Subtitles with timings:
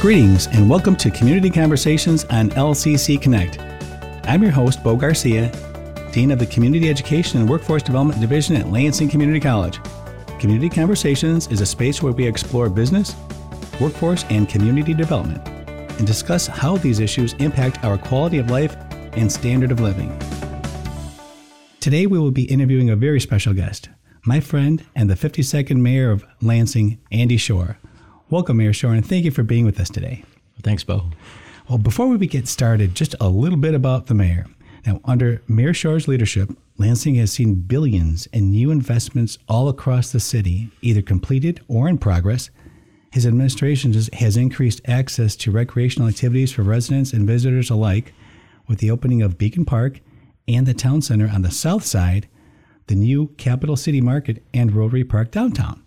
[0.00, 3.58] Greetings and welcome to Community Conversations on LCC Connect.
[4.28, 5.50] I'm your host, Bo Garcia,
[6.12, 9.80] Dean of the Community Education and Workforce Development Division at Lansing Community College.
[10.38, 13.16] Community Conversations is a space where we explore business,
[13.80, 18.76] workforce, and community development and discuss how these issues impact our quality of life
[19.14, 20.16] and standard of living.
[21.80, 23.88] Today, we will be interviewing a very special guest,
[24.24, 27.78] my friend and the 52nd Mayor of Lansing, Andy Schor.
[28.30, 30.22] Welcome, Mayor Schor, and thank you for being with us today.
[30.62, 31.04] Thanks, Bo.
[31.66, 34.44] Well, before we get started, just a little bit about the mayor.
[34.84, 40.20] Now, under Mayor Schor's leadership, Lansing has seen billions in new investments all across the
[40.20, 42.50] city, either completed or in progress.
[43.12, 48.12] His administration has increased access to recreational activities for residents and visitors alike
[48.66, 50.00] with the opening of Beacon Park
[50.46, 52.28] and the Town Center on the south side,
[52.88, 55.82] the new Capital City Market, and Rotary Park downtown.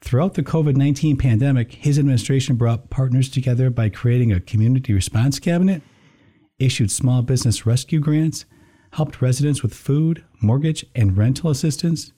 [0.00, 5.38] Throughout the COVID 19 pandemic, his administration brought partners together by creating a community response
[5.38, 5.82] cabinet,
[6.58, 8.44] issued small business rescue grants,
[8.92, 12.12] helped residents with food, mortgage, and rental assistance,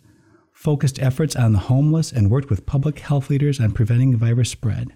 [0.53, 4.93] focused efforts on the homeless, and worked with public health leaders on preventing virus spread.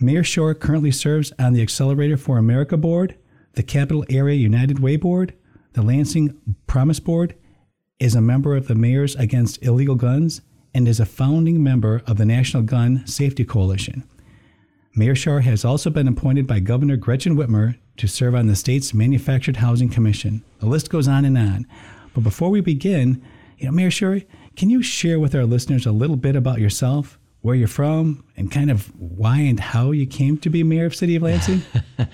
[0.00, 3.16] Mayor Schor currently serves on the Accelerator for America Board,
[3.54, 5.34] the Capital Area United Way Board,
[5.74, 7.34] the Lansing Promise Board,
[7.98, 10.40] is a member of the Mayors Against Illegal Guns,
[10.74, 14.04] and is a founding member of the National Gun Safety Coalition.
[14.94, 18.92] Mayor Schor has also been appointed by Governor Gretchen Whitmer to serve on the state's
[18.92, 20.44] Manufactured Housing Commission.
[20.60, 21.66] The list goes on and on.
[22.14, 23.22] But before we begin,
[23.58, 24.20] you know, Mayor Schor,
[24.56, 28.50] can you share with our listeners a little bit about yourself, where you're from, and
[28.52, 31.62] kind of why and how you came to be mayor of City of Lansing?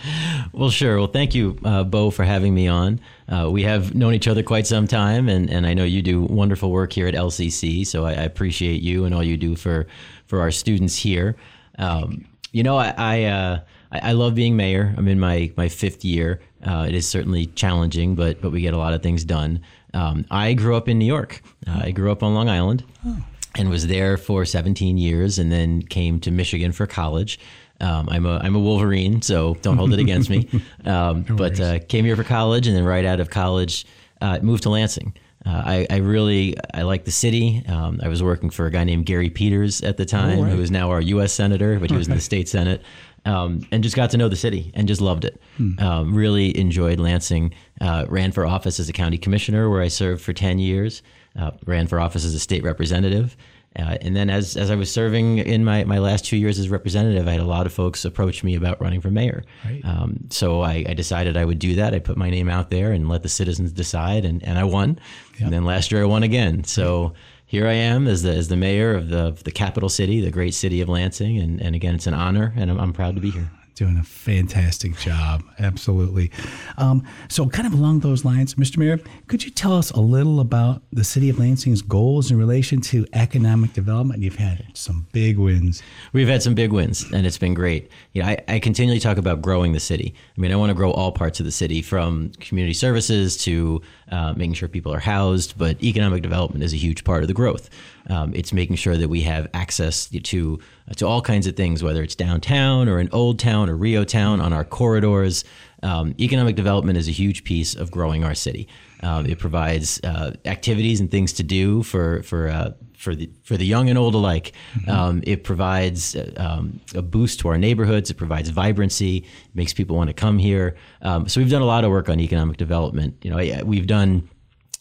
[0.53, 0.97] well, sure.
[0.97, 2.99] Well, thank you, uh, Bo, for having me on.
[3.29, 6.23] Uh, we have known each other quite some time, and, and I know you do
[6.23, 7.87] wonderful work here at LCC.
[7.87, 9.87] So I, I appreciate you and all you do for
[10.27, 11.37] for our students here.
[11.79, 13.61] Um, you know, I I, uh,
[13.93, 14.95] I, love being mayor.
[14.97, 16.41] I'm in my my fifth year.
[16.67, 19.61] Uh, it is certainly challenging, but but we get a lot of things done.
[19.93, 21.43] Um, I grew up in New York.
[21.67, 22.83] Uh, I grew up on Long Island.
[23.05, 23.23] Oh
[23.59, 27.39] and was there for 17 years and then came to Michigan for college.
[27.81, 30.49] Um, I'm a I'm a Wolverine, so don't hold it against me.
[30.85, 33.85] Um, no but uh, came here for college, and then right out of college,
[34.23, 35.13] uh, moved to Lansing.
[35.45, 37.63] Uh, I, I, really I like the city.
[37.69, 40.53] Um, I was working for a guy named Gary Peters at the time, oh, right.
[40.53, 41.33] who is now our U.S.
[41.33, 42.83] senator, but he was in the state senate,
[43.27, 45.41] um, and just got to know the city and just loved it.
[45.59, 45.79] Hmm.
[45.79, 47.53] Um, really enjoyed Lansing.
[47.81, 51.03] Uh, ran for office as a county commissioner, where I served for ten years
[51.39, 53.37] uh, ran for office as a state representative.
[53.79, 56.69] Uh, and then as, as I was serving in my, my last two years as
[56.69, 59.45] representative, I had a lot of folks approach me about running for mayor.
[59.65, 59.85] Right.
[59.85, 61.95] Um, so I, I, decided I would do that.
[61.95, 64.99] I put my name out there and let the citizens decide, and, and I won.
[65.35, 65.41] Yep.
[65.43, 66.65] And then last year I won again.
[66.65, 67.13] So
[67.47, 70.33] here I am as the, as the mayor of the, of the capital city, the
[70.33, 71.39] great city of Lansing.
[71.39, 74.03] And, and again, it's an honor, and I'm, I'm proud to be here doing a
[74.03, 75.43] fantastic job.
[75.59, 76.31] Absolutely.
[76.77, 78.79] Um, so, kind of along those lines, Mr.
[78.79, 82.81] Mayor, could you tell us a little about the City of Lansing's goals in relation
[82.83, 84.23] to economic development?
[84.23, 85.83] You've had some big wins.
[86.13, 87.91] We've had some big wins, and it's been great.
[88.13, 90.15] You know, I, I continually talk about growing the city.
[90.37, 93.81] I mean, I want to grow all parts of the city, from community services to
[94.11, 97.35] uh, making sure people are housed, but economic development is a huge part of the
[97.35, 97.71] growth.
[98.09, 100.61] Um, it's making sure that we have access to
[100.97, 104.41] to all kinds of things, whether it's downtown or in Old Town or REO Town
[104.41, 105.45] on our corridors.
[105.83, 108.69] Um, economic development is a huge piece of growing our city.
[109.03, 113.57] Um, it provides uh, activities and things to do for for uh, for the for
[113.57, 114.53] the young and old alike.
[114.75, 114.91] Mm-hmm.
[114.91, 118.11] Um, it provides uh, um, a boost to our neighborhoods.
[118.11, 119.25] It provides vibrancy.
[119.55, 120.77] Makes people want to come here.
[121.03, 123.17] Um, so we've done a lot of work on economic development.
[123.23, 124.29] You know, we've done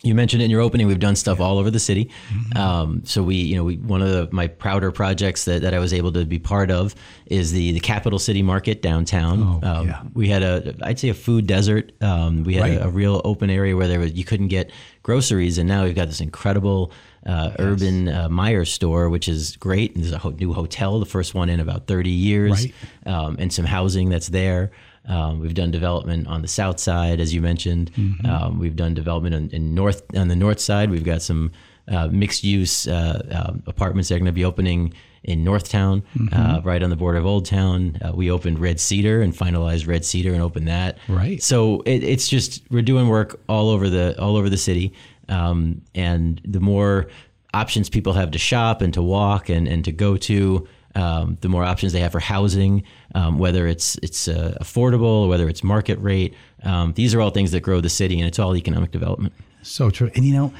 [0.03, 1.45] you mentioned in your opening we've done stuff yeah.
[1.45, 2.57] all over the city mm-hmm.
[2.57, 5.79] um, so we you know we one of the, my prouder projects that, that i
[5.79, 6.93] was able to be part of
[7.25, 10.03] is the the capital city market downtown oh, um, yeah.
[10.13, 12.81] we had a i'd say a food desert um, we had right.
[12.81, 14.71] a, a, real open area where there was, you couldn't get
[15.03, 16.91] groceries and now we've got this incredible
[17.27, 17.55] uh, yes.
[17.59, 19.93] urban uh, Meijer store, which is great.
[19.93, 22.73] And there's a ho- new hotel, the first one in about 30 years, right.
[23.05, 24.71] Um, and some housing that's there.
[25.07, 27.91] Um, we've done development on the south side, as you mentioned.
[27.93, 28.25] Mm-hmm.
[28.25, 30.89] Um, we've done development in, in, north on the north side.
[30.89, 31.51] We've got some
[31.87, 34.93] uh, mixed use uh, uh, apartments that are going to be opening
[35.23, 36.33] in Northtown, mm-hmm.
[36.33, 37.97] Uh, right on the border of Old Town.
[38.01, 40.97] Uh, we opened Red Cedar and finalized Red Cedar and opened that.
[41.07, 41.41] Right.
[41.43, 44.93] So it, it's just we're doing work all over the all over the city,
[45.29, 47.07] um, and the more
[47.53, 51.49] options people have to shop and to walk and, and to go to um, the
[51.49, 52.83] more options they have for housing,
[53.13, 56.33] um, whether it's it's uh, affordable, whether it's market rate.
[56.63, 59.33] Um, these are all things that grow the city, and it's all economic development.
[59.61, 60.53] So true, and you know,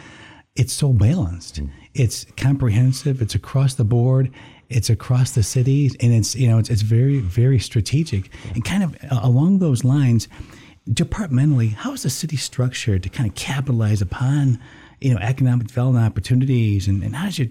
[0.56, 1.62] it's so balanced.
[1.96, 3.22] It's comprehensive.
[3.22, 4.32] It's across the board,
[4.70, 8.30] It's across the city, and it's you know it's, it's very very strategic.
[8.54, 10.28] And kind of uh, along those lines,
[10.92, 14.60] departmentally, how is the city structured to kind of capitalize upon
[15.02, 17.48] you know economic development opportunities, and, and how does your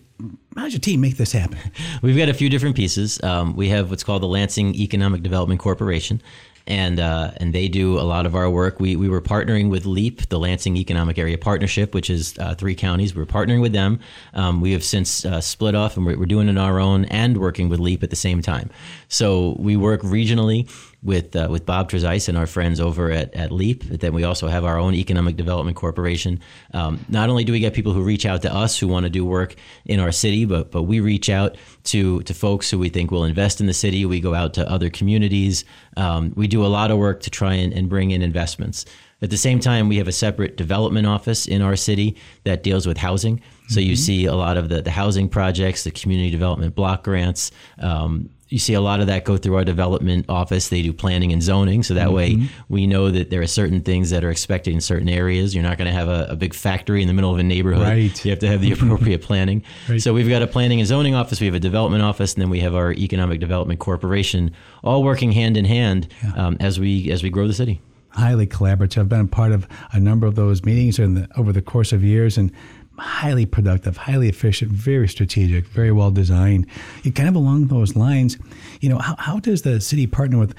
[0.56, 1.58] how does your team make this happen?
[2.02, 3.22] We've got a few different pieces.
[3.22, 6.20] Um, we have what's called the Lansing Economic Development Corporation,
[6.66, 8.80] and uh, and they do a lot of our work.
[8.80, 12.74] We we were partnering with LEAP, the Lansing Economic Area Partnership, which is uh, three
[12.74, 13.14] counties.
[13.14, 14.00] We are partnering with them.
[14.34, 17.04] Um, we have since uh, split off, and we're, we're doing it on our own
[17.06, 18.70] and working with LEAP at the same time.
[19.08, 20.68] So we work regionally
[21.02, 23.88] with uh, with Bob Trezise and our friends over at, at LEAP.
[23.88, 26.40] But then we also have our own Economic Development Corporation.
[26.75, 29.10] Um, not only do we get people who reach out to us who want to
[29.10, 29.54] do work
[29.84, 33.25] in our city, but but we reach out to to folks who we think will
[33.25, 34.04] invest in the city.
[34.04, 35.64] We go out to other communities.
[35.96, 38.84] Um, we do a lot of work to try and, and bring in investments.
[39.22, 42.87] At the same time, we have a separate development office in our city that deals
[42.87, 43.40] with housing.
[43.69, 43.88] So mm-hmm.
[43.88, 48.28] you see a lot of the, the housing projects, the community development block grants, um,
[48.48, 50.69] you see a lot of that go through our development office.
[50.69, 52.43] They do planning and zoning, so that mm-hmm.
[52.43, 55.54] way we know that there are certain things that are expected in certain areas.
[55.54, 57.82] You're not going to have a, a, big factory in the middle of a neighborhood.
[57.82, 58.25] Right.
[58.25, 59.64] You have to have the appropriate planning.
[59.88, 60.00] Right.
[60.00, 62.50] So we've got a planning and zoning office, we have a development office, and then
[62.50, 64.52] we have our economic development corporation,
[64.84, 66.32] all working hand in hand yeah.
[66.34, 67.81] um, as we as we grow the city
[68.16, 68.99] highly collaborative.
[68.99, 72.02] I've been a part of a number of those meetings the, over the course of
[72.02, 72.50] years, and
[72.98, 76.66] highly productive, highly efficient, very strategic, very well designed.
[77.04, 78.38] It kind of along those lines,
[78.81, 80.54] you know, how, how does the city partner with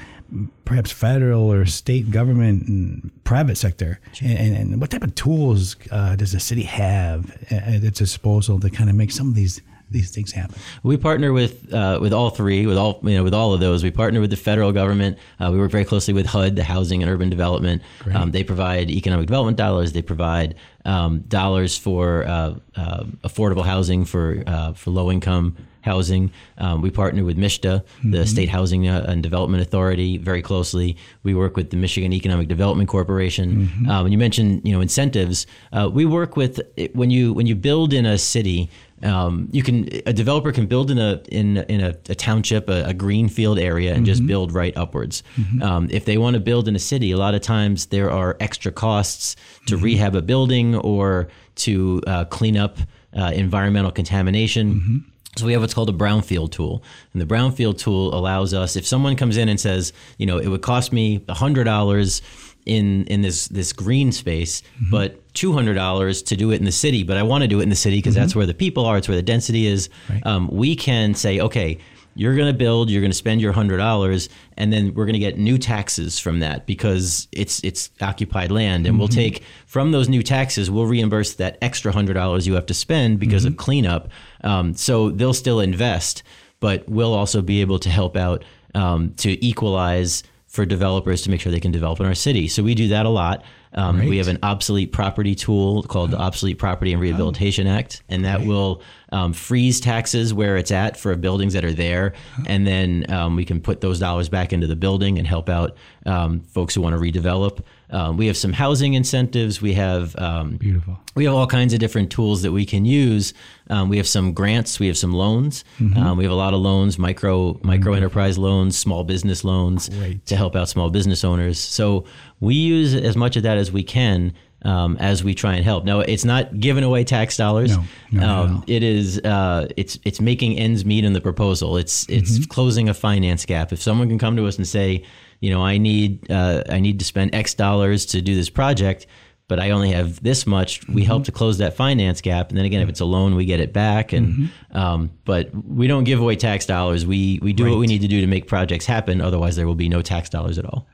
[0.65, 6.15] perhaps federal or state government and private sector, and, and what type of tools uh,
[6.15, 10.11] does the city have at its disposal to kind of make some of these these
[10.11, 10.55] things happen?
[10.83, 13.83] We partner with uh, with all three, with all you know, with all of those.
[13.83, 15.17] We partner with the federal government.
[15.39, 17.81] Uh, we work very closely with HUD, the Housing and Urban Development.
[18.13, 19.93] Um, they provide economic development dollars.
[19.93, 20.55] They provide
[20.85, 25.55] um, dollars for uh, uh affordable housing for uh, for low income
[25.87, 26.31] housing.
[26.57, 28.11] Um, we partner with MSHDA, mm-hmm.
[28.11, 30.97] the State Housing uh, and Development Authority, very closely.
[31.23, 33.47] We work with the Michigan Economic Development Corporation.
[33.49, 33.89] Mm-hmm.
[33.89, 35.47] Um, you mentioned, you know, incentives.
[35.71, 36.59] Uh, we work with
[36.93, 38.69] when you when you build in a city.
[39.03, 42.85] Um, you can a developer can build in a in in a, a township a,
[42.85, 44.05] a greenfield area and mm-hmm.
[44.05, 45.21] just build right upwards.
[45.35, 45.61] Mm-hmm.
[45.61, 48.35] Um, if they want to build in a city, a lot of times there are
[48.39, 49.35] extra costs
[49.67, 49.83] to mm-hmm.
[49.83, 51.27] rehab a building or
[51.57, 52.79] to uh, clean up
[53.15, 54.73] uh, environmental contamination.
[54.73, 54.97] Mm-hmm.
[55.37, 56.83] So we have what's called a brownfield tool,
[57.13, 60.47] and the brownfield tool allows us if someone comes in and says, you know, it
[60.47, 62.23] would cost me hundred dollars
[62.65, 64.89] in in this this green space, mm-hmm.
[64.89, 67.03] but two hundred dollars to do it in the city.
[67.03, 68.23] But I want to do it in the city because mm-hmm.
[68.23, 68.97] that's where the people are.
[68.97, 69.89] It's where the density is.
[70.09, 70.25] Right.
[70.25, 71.77] Um, we can say, okay,
[72.15, 75.13] you're going to build, you're going to spend your hundred dollars, and then we're going
[75.13, 78.99] to get new taxes from that because it's it's occupied land, and mm-hmm.
[78.99, 82.73] we'll take from those new taxes, we'll reimburse that extra hundred dollars you have to
[82.73, 83.53] spend because mm-hmm.
[83.53, 84.09] of cleanup.
[84.43, 86.23] Um, so they'll still invest,
[86.59, 88.43] but we'll also be able to help out
[88.73, 90.23] um, to equalize
[90.57, 92.47] for developers to make sure they can develop in our city.
[92.47, 93.43] So we do that a lot.
[93.73, 97.67] Um, we have an obsolete property tool called the Obsolete Property and Rehabilitation.
[97.67, 98.47] Act, and that right.
[98.47, 98.81] will
[99.11, 102.13] um, freeze taxes where it's at for buildings that are there,
[102.47, 105.77] and then um, we can put those dollars back into the building and help out
[106.07, 107.59] um, folks who want to redevelop.
[107.89, 109.61] Um, we have some housing incentives.
[109.61, 110.99] We have um, beautiful.
[111.15, 113.33] We have all kinds of different tools that we can use.
[113.69, 114.79] Um, we have some grants.
[114.79, 115.63] We have some loans.
[115.79, 116.17] Mm-hmm.
[116.17, 120.25] we have a lot of loans, micro micro enterprise loans, small business loans Great.
[120.25, 121.59] to help out small business owners.
[121.59, 122.05] So
[122.39, 124.33] we use as much of that as we can
[124.63, 125.85] um, as we try and help.
[125.85, 127.77] Now, it's not giving away tax dollars.
[127.77, 128.63] No, no, um, no.
[128.67, 129.19] It is.
[129.19, 131.77] Uh, it's it's making ends meet in the proposal.
[131.77, 132.43] It's it's mm-hmm.
[132.49, 133.71] closing a finance gap.
[133.71, 135.03] If someone can come to us and say,
[135.39, 139.07] you know, I need uh, I need to spend X dollars to do this project.
[139.49, 140.85] But I only have this much.
[140.89, 141.07] We mm-hmm.
[141.07, 143.61] help to close that finance gap, and then again, if it's a loan, we get
[143.61, 144.11] it back.
[144.11, 144.77] And mm-hmm.
[144.77, 147.05] um, but we don't give away tax dollars.
[147.05, 147.69] We we do right.
[147.69, 149.21] what we need to do to make projects happen.
[149.21, 150.85] Otherwise, there will be no tax dollars at all.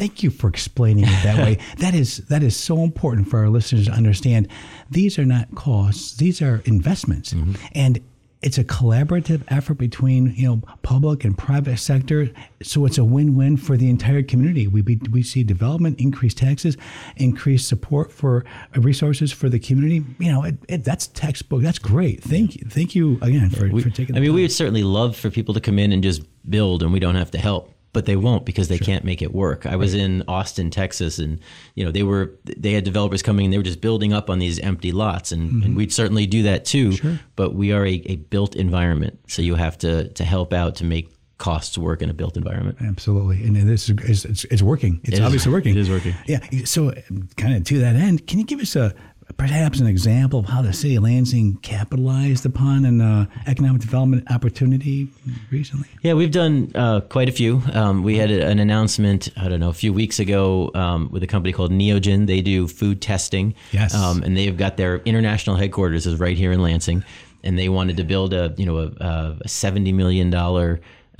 [0.00, 1.58] Thank you for explaining it that way.
[1.76, 4.48] that is that is so important for our listeners to understand.
[4.90, 7.52] These are not costs; these are investments, mm-hmm.
[7.72, 8.00] and
[8.42, 12.30] it's a collaborative effort between you know public and private sector.
[12.62, 14.66] So it's a win-win for the entire community.
[14.66, 16.76] We be, we see development, increased taxes,
[17.16, 18.44] increased support for
[18.76, 20.04] uh, resources for the community.
[20.18, 21.62] You know, it, it, that's textbook.
[21.62, 22.22] That's great.
[22.22, 22.66] Thank you.
[22.68, 24.16] Thank you again for, we, for taking.
[24.16, 24.36] I mean, time.
[24.36, 27.16] we would certainly love for people to come in and just build, and we don't
[27.16, 28.84] have to help but they won't because they sure.
[28.84, 29.66] can't make it work.
[29.66, 31.40] I was in Austin, Texas, and
[31.74, 34.38] you know they were they had developers coming and they were just building up on
[34.38, 35.62] these empty lots, and, mm-hmm.
[35.62, 36.92] and we'd certainly do that too.
[36.92, 37.18] Sure.
[37.36, 40.84] But we are a, a built environment, so you have to to help out to
[40.84, 42.78] make costs work in a built environment.
[42.80, 45.00] Absolutely, and this is it's, it's working.
[45.04, 45.72] It's it obviously is, working.
[45.72, 46.14] It is working.
[46.26, 46.40] Yeah.
[46.64, 46.92] So,
[47.36, 48.94] kind of to that end, can you give us a
[49.40, 54.30] perhaps an example of how the city of Lansing capitalized upon an uh, economic development
[54.30, 55.08] opportunity
[55.50, 55.88] recently?
[56.02, 57.62] Yeah, we've done uh, quite a few.
[57.72, 61.26] Um, we had an announcement, I don't know, a few weeks ago um, with a
[61.26, 62.26] company called Neogen.
[62.26, 63.54] They do food testing.
[63.72, 63.94] Yes.
[63.94, 67.02] Um, and they've got their international headquarters is right here in Lansing.
[67.42, 70.30] And they wanted to build a, you know, a, a $70 million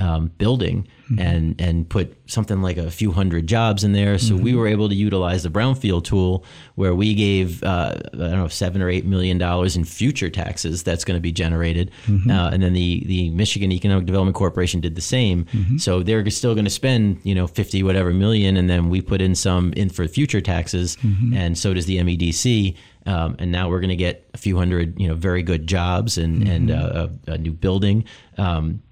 [0.01, 0.89] um, building
[1.19, 4.17] and and put something like a few hundred jobs in there.
[4.17, 6.45] So we were able to utilize the brownfield tool
[6.77, 10.85] where we gave uh, I don't know seven or eight million dollars in future taxes
[10.85, 11.91] that's going to be generated,
[12.31, 15.47] uh, and then the the Michigan Economic Development Corporation did the same.
[15.79, 19.21] So they're still going to spend you know fifty whatever million, and then we put
[19.21, 20.97] in some in for future taxes,
[21.35, 22.77] and so does the MEDC.
[23.07, 26.19] Um, and now we're going to get a few hundred, you know, very good jobs
[26.19, 28.05] and and uh, a, a new building.
[28.39, 28.83] Um,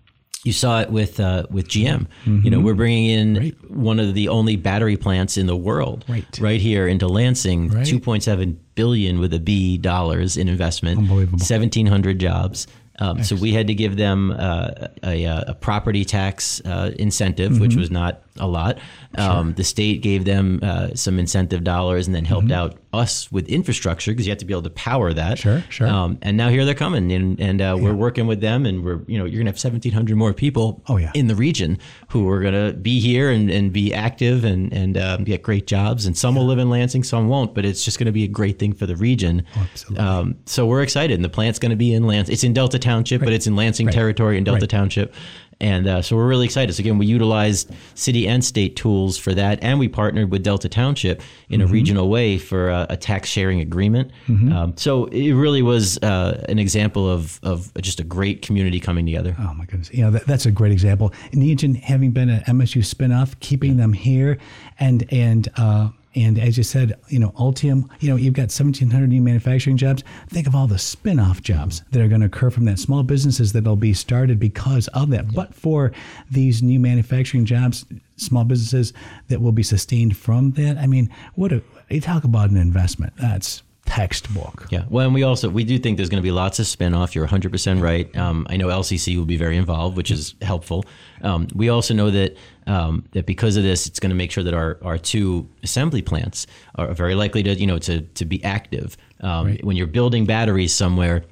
[0.48, 2.06] you saw it with uh, with GM.
[2.24, 6.60] You know, we're bringing in one of the only battery plants in the world, Right.
[6.60, 7.68] here into Lansing.
[7.68, 7.86] Right.
[7.86, 10.98] Two point seven billion with a B dollars in investment.
[10.98, 11.38] Unbelievable.
[11.40, 12.66] Seventeen hundred jobs.
[13.00, 14.70] Um, so we had to give them uh,
[15.04, 17.80] a, a property tax uh, incentive, which Mm-hmm.
[17.80, 18.78] was not a lot.
[19.16, 23.48] Um, the state gave them uh, some incentive dollars and then helped out us with
[23.48, 25.38] infrastructure because you have to be able to power that.
[25.38, 25.60] Mm-hmm.
[25.60, 25.86] Sure, sure.
[25.88, 29.00] Um, and now here they're coming, and and uh, we're working with them, and we're
[29.06, 30.82] you know you're gonna have 1,700 more people.
[30.88, 31.10] Oh, yeah.
[31.14, 35.24] in the region who are gonna be here and, and be active and and um,
[35.24, 38.12] get great jobs, and some will live in Lansing, some won't, but it's just gonna
[38.12, 39.44] be a great thing for the region.
[39.56, 40.06] Oh, absolutely.
[40.06, 42.32] Um, so we're excited, and the plant's gonna be in Lansing.
[42.32, 44.70] It's in Delta Township, but it's in Lansing territory in Delta Right.
[44.70, 45.14] Township.
[45.60, 46.72] And uh, so we're really excited.
[46.74, 50.68] So again, we utilized city and state tools for that, and we partnered with Delta
[50.68, 51.68] Township in Mm-hmm.
[51.68, 54.12] a regional way for a, a tax sharing agreement.
[54.28, 59.04] Um, so it really was uh, an example of of just a great community coming
[59.04, 59.34] together.
[59.40, 59.90] Oh my goodness!
[59.92, 61.10] You know that, that's a great example.
[61.32, 64.38] Neogen having been an MSU spinoff, keeping them here,
[64.78, 65.88] and and uh,
[66.18, 67.88] and as you said, you know Ultium.
[68.00, 70.02] You know you've got 1,700 new manufacturing jobs.
[70.28, 72.78] Think of all the spin off jobs that are going to occur from that.
[72.78, 75.32] Small businesses that'll be started because of that.
[75.32, 75.92] But for
[76.30, 77.84] these new manufacturing jobs,
[78.16, 78.92] small businesses
[79.28, 80.76] that will be sustained from that.
[80.78, 83.14] I mean, what a you talk about an investment.
[83.16, 84.66] That's textbook.
[84.70, 84.84] Yeah.
[84.90, 87.14] Well, and we also we do think there's going to be lots of spinoff.
[87.14, 88.14] You're 100 percent right.
[88.16, 90.84] Um, I know LCC will be very involved, which is helpful.
[91.22, 94.44] Um, we also know that um, that because of this, it's going to make sure
[94.44, 98.44] that our, our two assembly plants are very likely to you know to to be
[98.44, 98.96] active.
[99.20, 101.24] Um, When you're building batteries somewhere.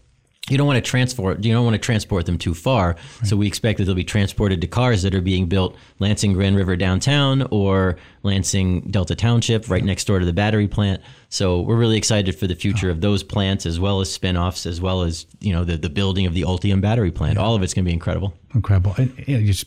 [0.49, 1.45] You don't want to transport.
[1.45, 2.95] You don't want to transport them too far.
[3.25, 6.57] So we expect that they'll be transported to cars that are being built Lansing Grand
[6.57, 11.03] River downtown or Lansing Delta Township, right next door to the battery plant.
[11.31, 12.59] So we're really excited for the oh.
[12.59, 15.91] future of those plants, as well as spin-offs, as well as you know the the
[15.91, 17.39] building of the Ultium battery plant.
[17.39, 18.33] All of it's going to be incredible.
[18.55, 18.95] Incredible.
[18.99, 19.67] And, you just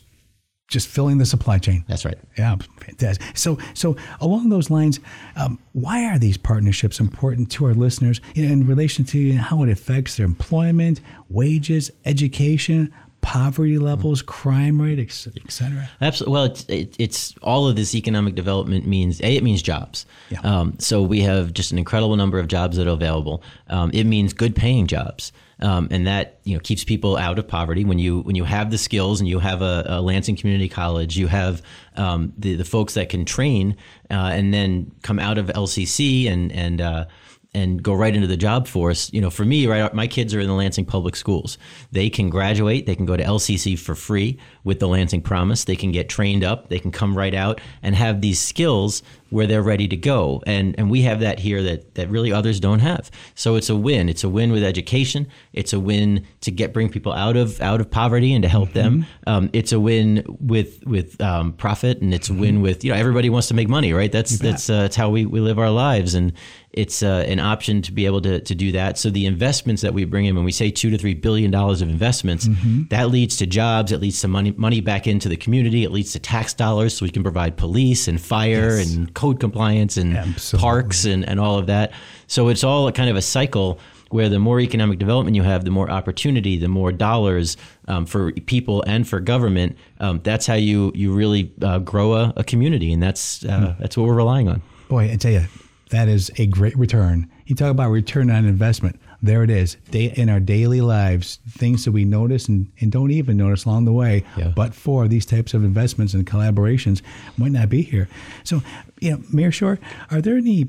[0.70, 1.84] just filling the supply chain.
[1.88, 2.16] That's right.
[2.38, 3.36] Yeah, fantastic.
[3.36, 5.00] So, so along those lines,
[5.36, 9.68] um, why are these partnerships important to our listeners know, in relation to how it
[9.68, 15.10] affects their employment, wages, education, poverty levels, crime rate, et
[15.50, 15.88] cetera?
[16.00, 16.32] Absolutely.
[16.32, 20.06] Well, it's, it, it's all of this economic development means a it means jobs.
[20.30, 20.40] Yeah.
[20.40, 23.42] Um, so we have just an incredible number of jobs that are available.
[23.68, 25.32] Um, it means good paying jobs.
[25.62, 27.84] Um, and that you know keeps people out of poverty.
[27.84, 31.18] When you when you have the skills and you have a, a Lansing Community College,
[31.18, 31.60] you have
[31.96, 33.76] um, the the folks that can train
[34.10, 37.04] uh, and then come out of LCC and and uh,
[37.52, 39.12] and go right into the job force.
[39.12, 41.58] You know, for me, right, my kids are in the Lansing Public Schools.
[41.92, 42.86] They can graduate.
[42.86, 45.64] They can go to LCC for free with the Lansing Promise.
[45.64, 46.68] They can get trained up.
[46.68, 50.42] They can come right out and have these skills where they're ready to go.
[50.46, 53.10] And and we have that here that that really others don't have.
[53.34, 54.08] So it's a win.
[54.08, 55.26] It's a win with education.
[55.52, 58.72] It's a win to get bring people out of out of poverty and to help
[58.72, 59.06] them.
[59.26, 62.98] Um, it's a win with with um, profit, and it's a win with you know
[62.98, 64.10] everybody wants to make money, right?
[64.10, 66.32] That's that's uh, that's how we, we live our lives, and
[66.72, 68.98] it's uh, an option to be able to to do that.
[68.98, 71.82] So the investments that we bring in when we say two to three billion dollars
[71.82, 72.48] of investments,
[72.90, 73.92] that leads to jobs.
[73.92, 75.84] It leads to money money back into the community.
[75.84, 78.94] It leads to tax dollars, so we can provide police and fire Yes.
[78.94, 80.62] and code compliance and Absolutely.
[80.62, 81.92] parks and, and all of that.
[82.26, 83.78] So it's all a kind of a cycle
[84.10, 88.32] where the more economic development you have, the more opportunity, the more dollars um, for
[88.32, 89.76] people and for government.
[90.00, 93.96] Um, that's how you you really uh, grow a, a community, and that's uh, that's
[93.96, 94.62] what we're relying on.
[94.88, 95.44] Boy, I tell you,
[95.90, 97.30] that is a great return.
[97.46, 99.00] You talk about return on investment.
[99.22, 99.76] There it is.
[99.90, 103.84] Day, in our daily lives, things that we notice and, and don't even notice along
[103.84, 104.52] the way, Yeah.
[104.56, 107.02] but for these types of investments and collaborations,
[107.36, 108.08] might not be here.
[108.44, 108.62] So,
[109.00, 109.78] you know, Mayor Schor,
[110.10, 110.68] are there any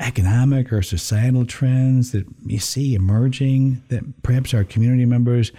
[0.00, 5.50] economic or societal trends that you see emerging that perhaps our community members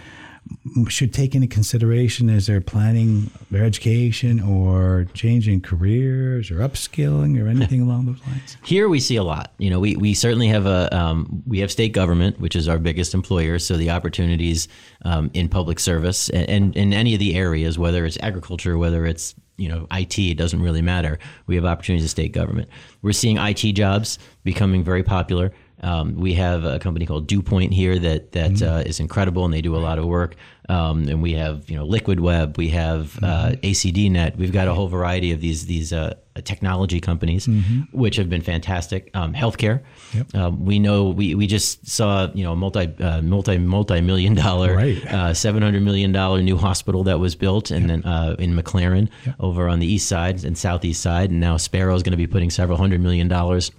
[0.88, 7.48] should take into consideration as they're planning their education or changing careers or upskilling or
[7.48, 8.58] anything along those lines?
[8.64, 9.54] Here we see a lot.
[9.58, 12.80] You know, we, we certainly have a um, we have state government, which is our
[12.80, 13.60] biggest employer.
[13.60, 14.68] So the opportunities
[15.06, 19.36] um, in public service and, in any of the areas, whether it's agriculture, whether it's
[19.58, 21.20] you know IT, it doesn't really matter.
[21.48, 22.70] We have opportunities in state government.
[23.02, 25.52] We're seeing IT jobs becoming very popular.
[25.82, 28.70] Um, we have a company called DewPoint here that that mm-hmm.
[28.70, 30.36] uh, is incredible, and they do a lot of work.
[30.68, 33.66] Um, and we have you know Liquid Web, we have uh, mm-hmm.
[33.66, 34.38] ACD.net.
[34.38, 37.82] We've got a whole variety of these these uh, technology companies, mm-hmm.
[37.98, 39.10] which have been fantastic.
[39.14, 39.82] Um, healthcare,
[40.14, 40.36] yep.
[40.36, 44.76] um, we know we, we just saw you know multi uh, multi multi million dollar,
[44.76, 45.06] right.
[45.08, 48.04] uh, seven hundred million dollar new hospital that was built, and yep.
[48.04, 49.36] then uh, in McLaren yep.
[49.40, 52.28] over on the east side and southeast side, and now Sparrow is going to be
[52.28, 53.72] putting several hundred million dollars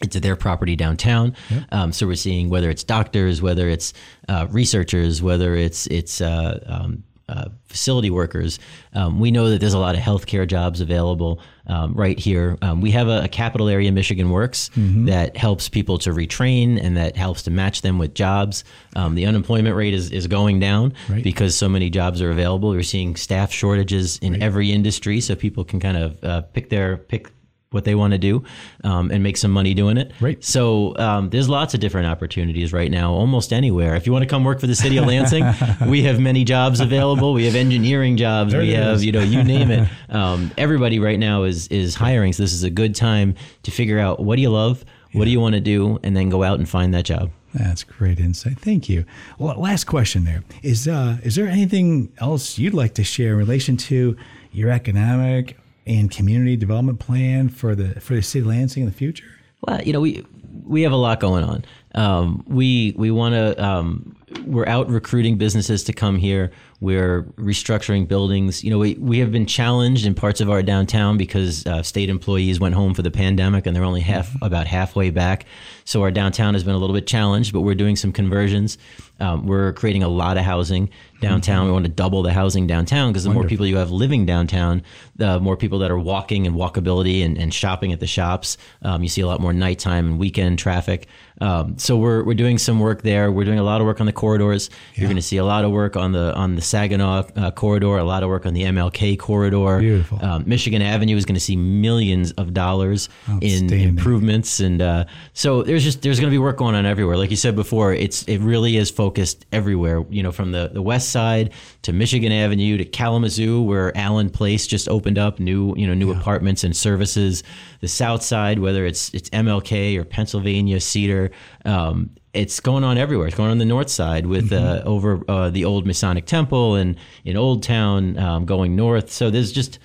[0.00, 1.34] into their property downtown.
[1.50, 1.64] Yeah.
[1.72, 3.92] Um, so we're seeing whether it's doctors, whether it's
[4.28, 8.58] uh, researchers, whether it's it's uh, um, uh, facility workers.
[8.94, 12.56] Um, we know that there's a lot of healthcare jobs available um, right here.
[12.62, 15.04] Um, we have a, a, capital area, Michigan Works, mm-hmm.
[15.06, 18.64] that helps people to retrain and that helps to match them with jobs.
[18.96, 21.22] Um, the unemployment rate is, is going down right.
[21.22, 22.70] because so many jobs are available.
[22.70, 24.42] We're seeing staff shortages in right.
[24.42, 27.30] every industry, so people can kind of uh, pick their pick
[27.70, 28.42] what they want to do
[28.82, 30.12] um, and make some money doing it.
[30.20, 30.42] Right.
[30.42, 33.94] So um, there's lots of different opportunities right now, almost anywhere.
[33.94, 35.44] If you want to come work for the city of Lansing,
[35.86, 37.34] we have many jobs available.
[37.34, 38.52] We have engineering jobs.
[38.52, 39.04] There we have, is.
[39.04, 39.88] you know, you name it.
[40.08, 42.32] Um, everybody right now is is hiring.
[42.32, 43.34] So this is a good time
[43.64, 46.30] to figure out what do you love, what do you want to do, and then
[46.30, 47.30] go out and find that job.
[47.52, 48.58] That's great insight.
[48.58, 49.04] Thank you.
[49.38, 53.38] Well, last question there is: uh, Is there anything else you'd like to share in
[53.38, 54.16] relation to
[54.50, 55.58] your economic
[55.88, 59.26] and community development plan for the for the city of Lansing in the future?
[59.66, 60.24] Well, you know, we
[60.64, 61.64] we have a lot going on.
[61.94, 63.64] Um, we we want to.
[63.64, 66.50] Um, we're out recruiting businesses to come here.
[66.80, 68.62] We're restructuring buildings.
[68.62, 72.08] You know, we, we have been challenged in parts of our downtown because uh, state
[72.08, 74.44] employees went home for the pandemic and they're only half mm-hmm.
[74.44, 75.44] about halfway back.
[75.84, 78.78] So our downtown has been a little bit challenged, but we're doing some conversions.
[79.20, 81.62] Um, we're creating a lot of housing downtown.
[81.62, 81.66] Mm-hmm.
[81.66, 83.42] We want to double the housing downtown because the Wonderful.
[83.42, 84.82] more people you have living downtown,
[85.16, 88.56] the more people that are walking and walkability and, and shopping at the shops.
[88.82, 91.08] Um, you see a lot more nighttime and weekend traffic.
[91.40, 93.32] Um, so we're, we're doing some work there.
[93.32, 94.68] We're doing a lot of work on the corridors.
[94.68, 95.02] Yeah.
[95.02, 97.96] You're going to see a lot of work on the on the Saginaw uh, corridor,
[97.96, 99.78] a lot of work on the MLK corridor.
[99.78, 100.22] Beautiful.
[100.22, 103.08] Um, Michigan Avenue is going to see millions of dollars
[103.40, 107.16] in improvements, and uh, so there's just there's going to be work going on everywhere.
[107.16, 110.04] Like you said before, it's it really is focused everywhere.
[110.10, 111.52] You know, from the the west side
[111.82, 116.12] to Michigan Avenue to Kalamazoo, where Allen Place just opened up new you know new
[116.12, 116.18] yeah.
[116.18, 117.44] apartments and services.
[117.80, 121.30] The south side, whether it's it's MLK or Pennsylvania Cedar.
[121.64, 123.26] Um, it's going on everywhere.
[123.26, 124.88] It's going on the north side with mm-hmm.
[124.88, 129.10] uh, over uh, the old Masonic Temple and in Old Town um, going north.
[129.10, 129.78] So there's just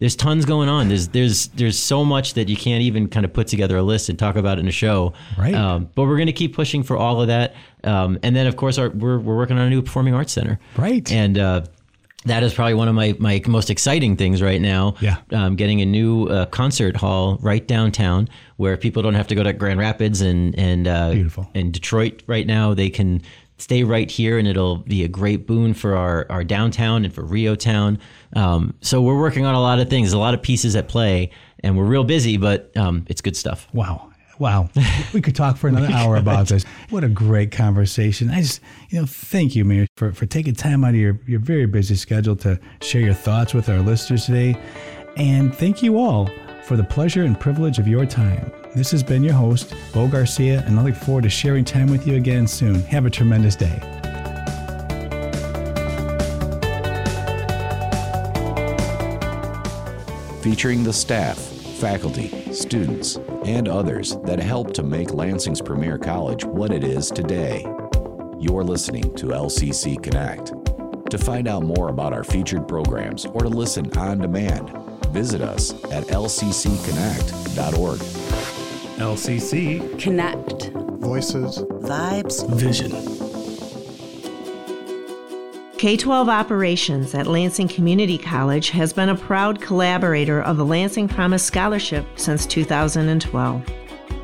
[0.00, 0.88] there's tons going on.
[0.88, 4.08] There's there's there's so much that you can't even kind of put together a list
[4.08, 5.12] and talk about in a show.
[5.38, 5.54] Right.
[5.54, 7.54] Um, but we're going to keep pushing for all of that.
[7.84, 10.58] Um, and then of course our, we're we're working on a new performing arts center.
[10.76, 11.10] Right.
[11.12, 11.64] And uh,
[12.26, 14.94] that is probably one of my, my most exciting things right now.
[15.00, 15.16] Yeah.
[15.32, 19.42] Um, getting a new uh, concert hall right downtown where people don't have to go
[19.42, 21.50] to Grand Rapids and and uh, Beautiful.
[21.54, 22.74] in Detroit right now.
[22.74, 23.22] They can
[23.56, 27.22] stay right here, and it'll be a great boon for our, our downtown and for
[27.22, 27.98] REO Town.
[28.34, 31.30] Um, so we're working on a lot of things, a lot of pieces at play,
[31.60, 33.68] and we're real busy, but um, it's good stuff.
[33.72, 34.09] Wow.
[34.40, 34.70] Wow,
[35.12, 36.64] we could talk for another hour about this.
[36.88, 38.30] What a great conversation!
[38.30, 41.40] I just, you know, thank you, Mayor, for, for taking time out of your, your
[41.40, 44.58] very busy schedule to share your thoughts with our listeners today.
[45.18, 46.30] And thank you all
[46.64, 48.50] for the pleasure and privilege of your time.
[48.74, 52.06] This has been your host, Bo Garcia, and I look forward to sharing time with
[52.06, 52.76] you again soon.
[52.84, 53.78] Have a tremendous day.
[60.40, 61.49] Featuring the staff,
[61.80, 63.16] faculty, students,
[63.46, 67.62] and others that help to make Lansing's premier college what it is today.
[68.38, 70.52] You're listening to LCC Connect.
[71.10, 74.70] To find out more about our featured programs or to listen on demand,
[75.08, 77.98] visit us at lccconnect.org.
[79.00, 80.70] LCC Connect.
[81.00, 81.58] Voices.
[81.58, 82.46] Vibes.
[82.56, 83.19] Vision.
[85.80, 91.08] K 12 Operations at Lansing Community College has been a proud collaborator of the Lansing
[91.08, 93.66] Promise Scholarship since 2012.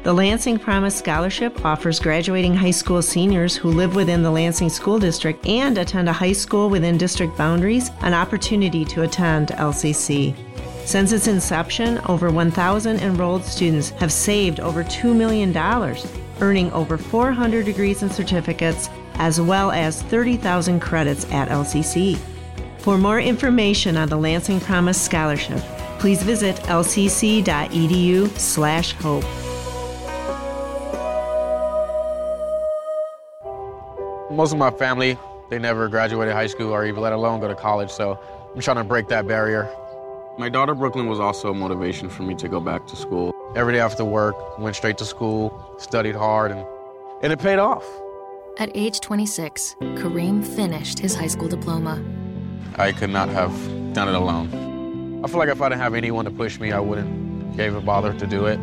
[0.02, 4.98] The Lansing Promise Scholarship offers graduating high school seniors who live within the Lansing School
[4.98, 10.36] District and attend a high school within district boundaries an opportunity to attend LCC.
[10.84, 15.56] Since its inception, over 1,000 enrolled students have saved over $2 million,
[16.42, 22.18] earning over 400 degrees and certificates as well as 30,000 credits at LCC.
[22.78, 25.58] For more information on the Lansing Promise Scholarship,
[25.98, 27.46] please visit lcc.edu/hope.
[34.30, 35.18] Most of my family,
[35.50, 38.18] they never graduated high school or even let alone go to college, so
[38.54, 39.68] I'm trying to break that barrier.
[40.38, 43.32] My daughter Brooklyn was also a motivation for me to go back to school.
[43.56, 46.66] Every day after work, went straight to school, studied hard, and,
[47.22, 47.84] and it paid off.
[48.58, 52.02] At age 26, Kareem finished his high school diploma.
[52.76, 53.52] I could not have
[53.92, 55.20] done it alone.
[55.22, 58.14] I feel like if I didn't have anyone to push me, I wouldn't even bother
[58.14, 58.58] to do it.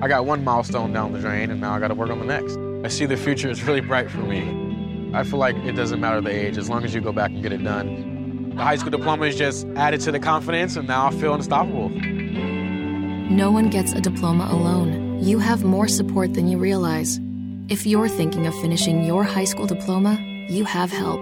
[0.00, 2.24] I got one milestone down the drain, and now I got to work on the
[2.24, 2.56] next.
[2.84, 5.10] I see the future is really bright for me.
[5.12, 7.42] I feel like it doesn't matter the age, as long as you go back and
[7.42, 8.52] get it done.
[8.54, 11.88] The high school diploma is just added to the confidence, and now I feel unstoppable.
[11.88, 15.20] No one gets a diploma alone.
[15.20, 17.18] You have more support than you realize.
[17.68, 21.20] If you're thinking of finishing your high school diploma, you have help.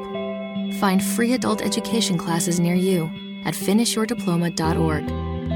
[0.75, 3.07] Find free adult education classes near you
[3.47, 5.07] at finishyourdiploma.org.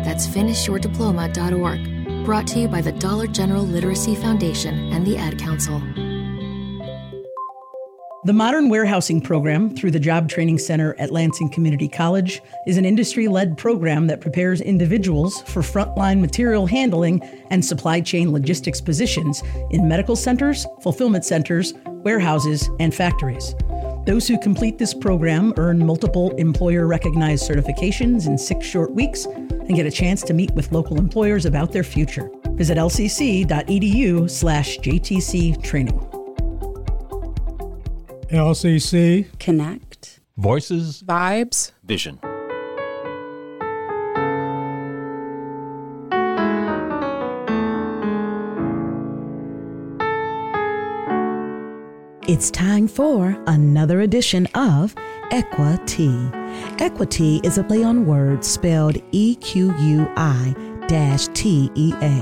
[0.02, 2.24] That's finishyourdiploma.org.
[2.24, 5.82] Brought to you by the Dollar General Literacy Foundation and the Ad Council.
[8.28, 12.84] The Modern Warehousing Program through the Job Training Center at Lansing Community College is an
[12.84, 19.42] industry led program that prepares individuals for frontline material handling and supply chain logistics positions
[19.70, 23.54] in medical centers, fulfillment centers, warehouses, and factories.
[24.04, 29.74] Those who complete this program earn multiple employer recognized certifications in six short weeks and
[29.74, 32.30] get a chance to meet with local employers about their future.
[32.56, 36.17] Visit lcc.edu slash JTC training.
[38.30, 39.26] LCC.
[39.38, 40.20] Connect.
[40.36, 41.02] Voices.
[41.02, 41.72] Vibes.
[41.84, 42.18] Vision.
[52.28, 54.94] It's time for another edition of
[55.30, 56.28] Equa Tea.
[56.78, 60.54] Equi-Tea is a play on words spelled E Q U I
[61.32, 62.18] T E A.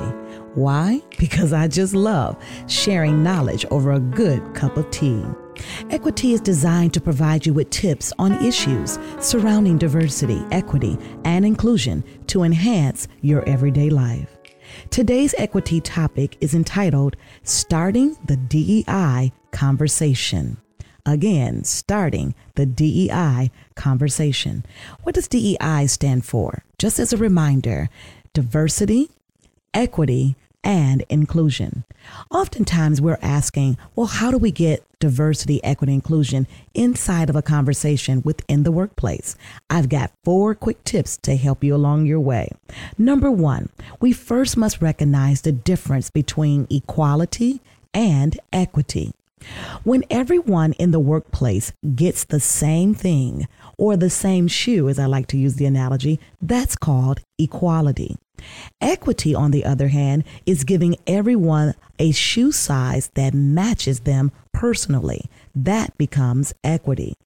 [0.55, 1.03] Why?
[1.19, 2.37] Because I just love
[2.69, 5.25] sharing knowledge over a good cup of tea.
[5.90, 12.05] Equi-Tea is designed to provide you with tips on issues surrounding diversity, equity, and inclusion
[12.27, 14.37] to enhance your everyday life.
[14.90, 20.59] Today's equity topic is entitled Starting the DEI Conversation.
[21.05, 24.66] Again, starting the DEI conversation.
[25.05, 26.64] What does DEI stand for?
[26.79, 27.88] Just as a reminder,
[28.33, 29.11] diversity,
[29.73, 30.35] equity,
[30.66, 31.85] and inclusion.
[32.29, 38.20] Oftentimes, we're asking, well, how do we get diversity, equity, inclusion inside of a conversation
[38.24, 39.37] within the workplace?
[39.70, 42.50] I've got four quick tips to help you along your way.
[42.98, 43.68] Number one,
[44.00, 47.61] we first must recognize the difference between equality
[47.94, 49.12] and equity.
[49.85, 53.46] When everyone in the workplace gets the same thing
[53.79, 58.16] or the same shoe, as I like to use the analogy, that's called equality.
[58.81, 65.27] Equity, on the other hand, is giving everyone a shoe size that matches them personally.
[65.55, 67.16] That becomes equity.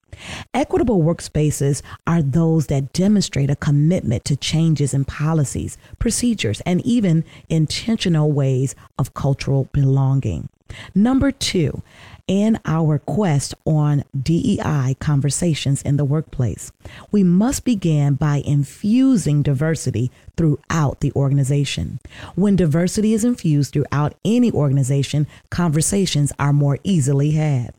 [0.53, 7.25] Equitable workspaces are those that demonstrate a commitment to changes in policies, procedures, and even
[7.49, 10.49] intentional ways of cultural belonging.
[10.95, 11.83] Number two,
[12.31, 16.71] in our quest on DEI conversations in the workplace,
[17.11, 21.99] we must begin by infusing diversity throughout the organization.
[22.37, 27.75] When diversity is infused throughout any organization, conversations are more easily had.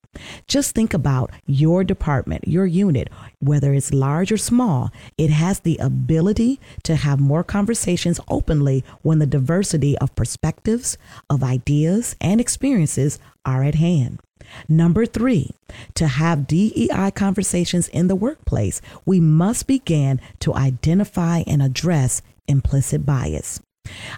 [0.49, 3.07] Just think about your department, your unit,
[3.39, 9.19] whether it's large or small, it has the ability to have more conversations openly when
[9.19, 10.97] the diversity of perspectives,
[11.29, 14.19] of ideas, and experiences are at hand.
[14.67, 15.51] Number three,
[15.95, 23.05] to have DEI conversations in the workplace, we must begin to identify and address implicit
[23.05, 23.59] bias.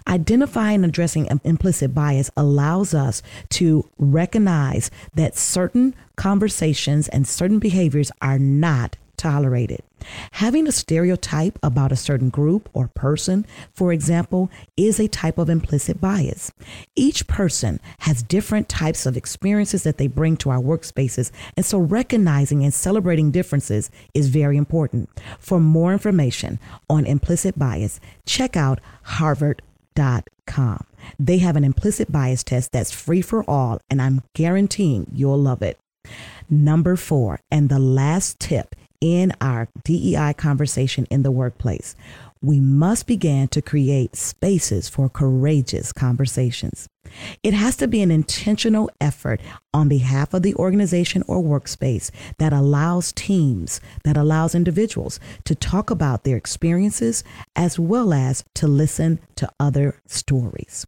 [0.06, 8.12] Identifying and addressing implicit bias allows us to recognize that certain conversations and certain behaviors
[8.20, 9.82] are not tolerated.
[10.32, 15.48] Having a stereotype about a certain group or person, for example, is a type of
[15.48, 16.52] implicit bias.
[16.94, 21.78] Each person has different types of experiences that they bring to our workspaces, and so
[21.78, 25.08] recognizing and celebrating differences is very important.
[25.38, 30.84] For more information on implicit bias, check out harvard.com.
[31.18, 35.62] They have an implicit bias test that's free for all, and I'm guaranteeing you'll love
[35.62, 35.78] it.
[36.50, 41.94] Number four, and the last tip in our DEI conversation in the workplace.
[42.40, 46.88] We must begin to create spaces for courageous conversations.
[47.42, 49.42] It has to be an intentional effort
[49.74, 55.90] on behalf of the organization or workspace that allows teams, that allows individuals to talk
[55.90, 60.86] about their experiences as well as to listen to other stories.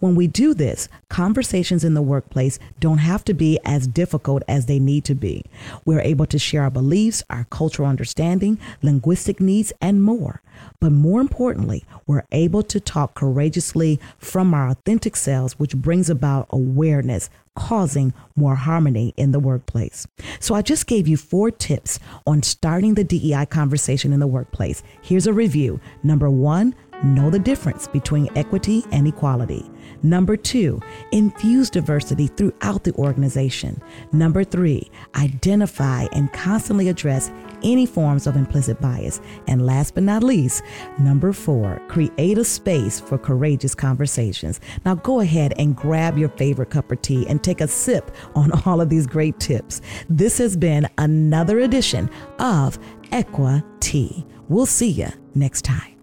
[0.00, 4.66] When we do this, conversations in the workplace don't have to be as difficult as
[4.66, 5.44] they need to be.
[5.84, 10.42] We're able to share our beliefs, our cultural understanding, linguistic needs, and more.
[10.80, 16.46] But more importantly, we're able to talk courageously from our authentic selves, which brings about
[16.50, 20.06] awareness, causing more harmony in the workplace.
[20.40, 24.82] So I just gave you four tips on starting the DEI conversation in the workplace.
[25.02, 25.80] Here's a review.
[26.02, 29.70] Number one, know the difference between equity and equality.
[30.02, 30.80] Number two,
[31.12, 33.80] infuse diversity throughout the organization.
[34.12, 37.30] Number three, identify and constantly address
[37.62, 39.20] any forms of implicit bias.
[39.46, 40.62] And last but not least,
[40.98, 44.60] number four, create a space for courageous conversations.
[44.84, 48.52] Now go ahead and grab your favorite cup of tea and take a sip on
[48.66, 49.80] all of these great tips.
[50.08, 54.26] This has been another edition of Equa Tea.
[54.48, 55.93] We'll see you next time.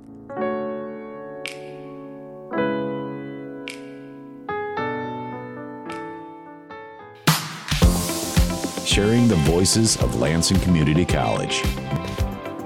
[8.86, 11.62] Sharing the voices of Lansing Community College.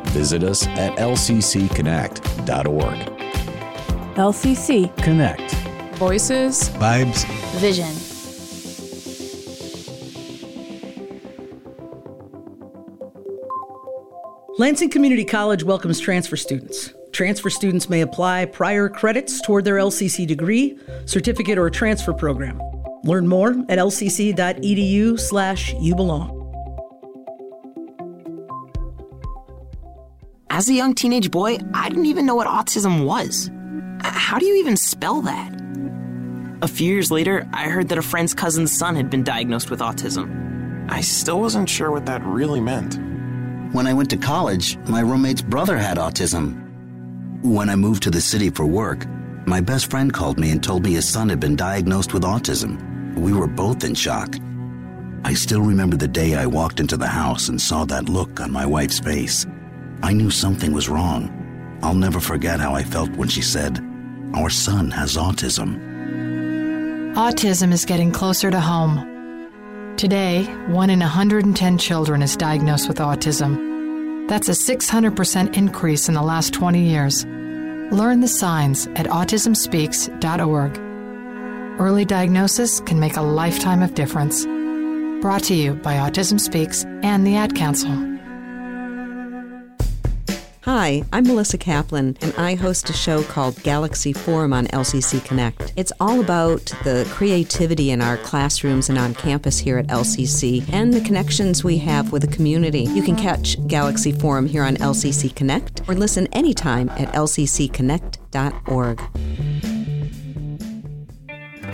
[0.09, 2.97] Visit us at lccconnect.org.
[4.15, 5.53] LCC Connect.
[5.95, 7.25] Voices, Vibes.
[7.59, 7.93] Vision.
[14.57, 16.93] Lansing Community College welcomes transfer students.
[17.11, 22.61] Transfer students may apply prior credits toward their LCC degree, certificate, or transfer program.
[23.05, 26.41] Learn more at lcc.edu slash you belong.
[30.49, 33.51] As a young teenage boy, I didn't even know what autism was.
[34.01, 35.53] How do you even spell that?
[36.61, 39.81] A few years later, I heard that a friend's cousin's son had been diagnosed with
[39.81, 40.89] autism.
[40.89, 42.95] I still wasn't sure what that really meant.
[43.75, 46.63] When I went to college, my roommate's brother had autism.
[47.43, 49.05] When I moved to the city for work,
[49.45, 52.94] my best friend called me and told me his son had been diagnosed with autism.
[53.15, 54.35] We were both in shock.
[55.23, 58.51] I still remember the day I walked into the house and saw that look on
[58.51, 59.45] my wife's face.
[60.03, 61.31] I knew something was wrong.
[61.81, 63.79] I'll never forget how I felt when she said,
[64.33, 65.79] Our son has autism.
[67.15, 69.95] Autism is getting closer to home.
[69.97, 74.27] Today, one in 110 children is diagnosed with autism.
[74.27, 77.25] That's a 600% increase in the last 20 years.
[77.25, 80.84] Learn the signs at autismspeaks.org.
[81.77, 84.45] Early diagnosis can make a lifetime of difference.
[85.21, 87.91] Brought to you by Autism Speaks and the Ad Council.
[90.61, 95.73] Hi, I'm Melissa Kaplan, and I host a show called Galaxy Forum on LCC Connect.
[95.75, 100.93] It's all about the creativity in our classrooms and on campus here at LCC and
[100.93, 102.83] the connections we have with the community.
[102.83, 109.01] You can catch Galaxy Forum here on LCC Connect or listen anytime at lccconnect.org.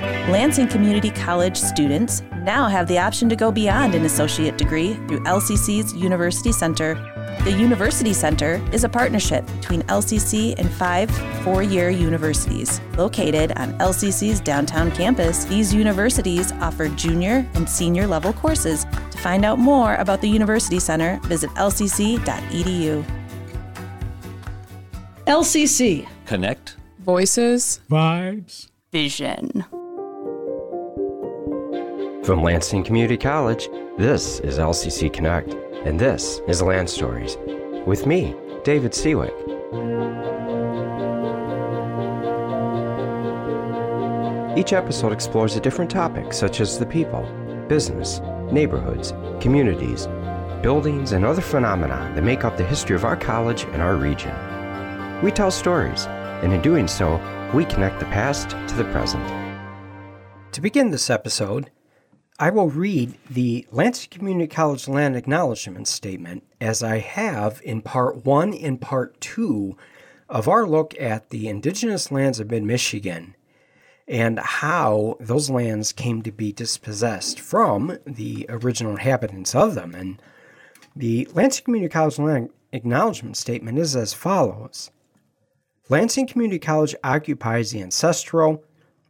[0.02, 5.20] Lansing Community College students now have the option to go beyond an associate degree through
[5.26, 6.96] LCC's University Center.
[7.44, 11.10] The University Center is a partnership between LCC and five
[11.44, 12.82] four year universities.
[12.98, 18.86] Located on LCC's downtown campus, these universities offer junior and senior level courses.
[19.12, 23.06] To find out more about the University Center, visit lcc.edu.
[25.28, 26.76] LCC Connect.
[27.00, 28.68] Voices, Vibes.
[28.92, 29.66] Vision.
[32.32, 33.68] From Lansing Community College,
[33.98, 37.36] this is LCC Connect, and this is Lanstories
[37.86, 39.36] with me, David Seawick.
[44.58, 47.24] Each episode explores a different topic, such as the people,
[47.68, 50.08] business, neighborhoods, communities,
[50.64, 54.32] buildings, and other phenomena that make up the history of our college and our region.
[55.22, 57.20] We tell stories, and in doing so,
[57.54, 59.28] we connect the past to the present.
[60.54, 61.72] To begin this episode,
[62.42, 68.26] I will read the Lansing Community College Land Acknowledgement Statement as I have in Part
[68.26, 69.78] 1 and Part 2
[70.28, 73.36] of our look at the indigenous lands of mid Michigan
[74.08, 79.94] and how those lands came to be dispossessed from the original inhabitants of them.
[79.94, 80.20] And
[80.96, 84.90] the Lansing Community College Land Acknowledgement Statement is as follows
[85.90, 88.64] Lansing Community College occupies the ancestral,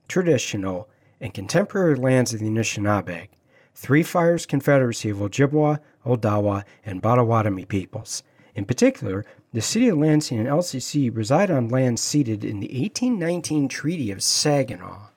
[0.10, 0.90] traditional,
[1.22, 3.30] and contemporary lands of the Anishinaabe,
[3.76, 8.24] Three Fires Confederacy of Ojibwa, Odawa, and Potawatomi peoples.
[8.56, 13.70] In particular, the city of Lansing and LCC reside on land ceded in the 1819
[13.70, 15.10] Treaty of Saginaw.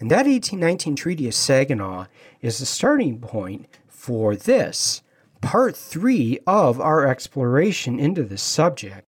[0.00, 2.06] And that 1819 Treaty of Saginaw
[2.40, 5.02] is the starting point for this,
[5.40, 9.04] part three of our exploration into this subject.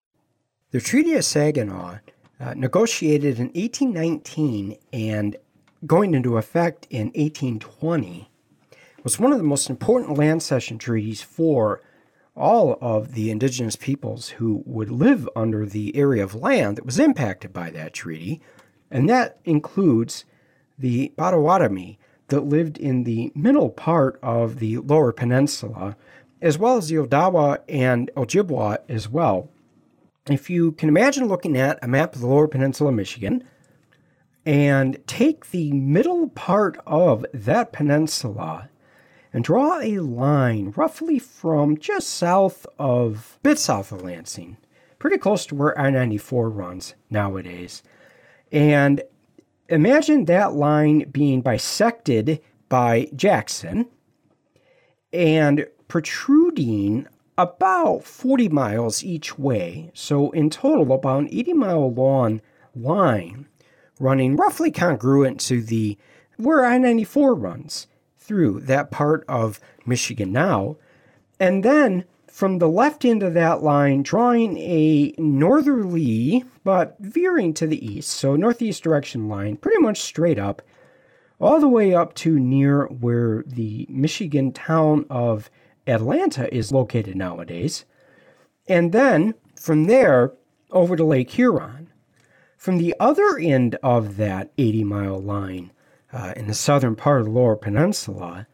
[0.71, 1.99] The Treaty of Saginaw,
[2.39, 5.35] uh, negotiated in 1819 and
[5.85, 8.29] going into effect in 1820,
[9.03, 11.81] was one of the most important land cession treaties for
[12.35, 16.99] all of the indigenous peoples who would live under the area of land that was
[16.99, 18.41] impacted by that treaty,
[18.89, 20.25] and that includes
[20.77, 25.97] the Potawatomi that lived in the middle part of the lower peninsula,
[26.41, 29.49] as well as the Odawa and Ojibwa as well.
[30.29, 33.43] If you can imagine looking at a map of the lower peninsula of Michigan
[34.45, 38.69] and take the middle part of that peninsula
[39.31, 44.57] and draw a line roughly from just south of, bit south of Lansing,
[44.97, 47.83] pretty close to where I 94 runs nowadays.
[48.51, 49.03] And
[49.67, 53.87] imagine that line being bisected by Jackson
[55.13, 59.91] and protruding about 40 miles each way.
[59.93, 62.41] So, in total, about an 80 mile long
[62.75, 63.47] line
[63.99, 65.97] running roughly congruent to the
[66.37, 70.77] where I 94 runs through that part of Michigan now.
[71.39, 77.67] And then from the left end of that line, drawing a northerly but veering to
[77.67, 80.61] the east, so northeast direction line, pretty much straight up,
[81.41, 85.49] all the way up to near where the Michigan town of
[85.87, 87.85] Atlanta is located nowadays.
[88.67, 90.33] And then from there
[90.71, 91.88] over to Lake Huron.
[92.59, 95.71] From the other end of that 80 mile line,
[96.11, 98.47] uh, in the southern part of the Lower Peninsula,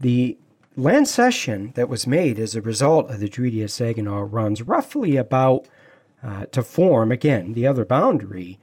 [0.00, 0.36] the
[0.76, 5.16] land cession that was made as a result of the Treaty of Saginaw runs roughly
[5.16, 5.68] about
[6.20, 8.58] uh, to form, again, the other boundary,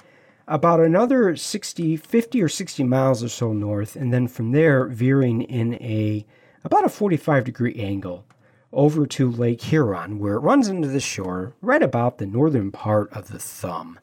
[0.46, 5.42] about another 60, 50 or 60 miles or so north, and then from there veering
[5.44, 6.26] in a
[6.66, 8.26] about a 45 degree angle
[8.74, 13.10] over to Lake Huron, where it runs into the shore right about the northern part
[13.14, 13.98] of the thumb.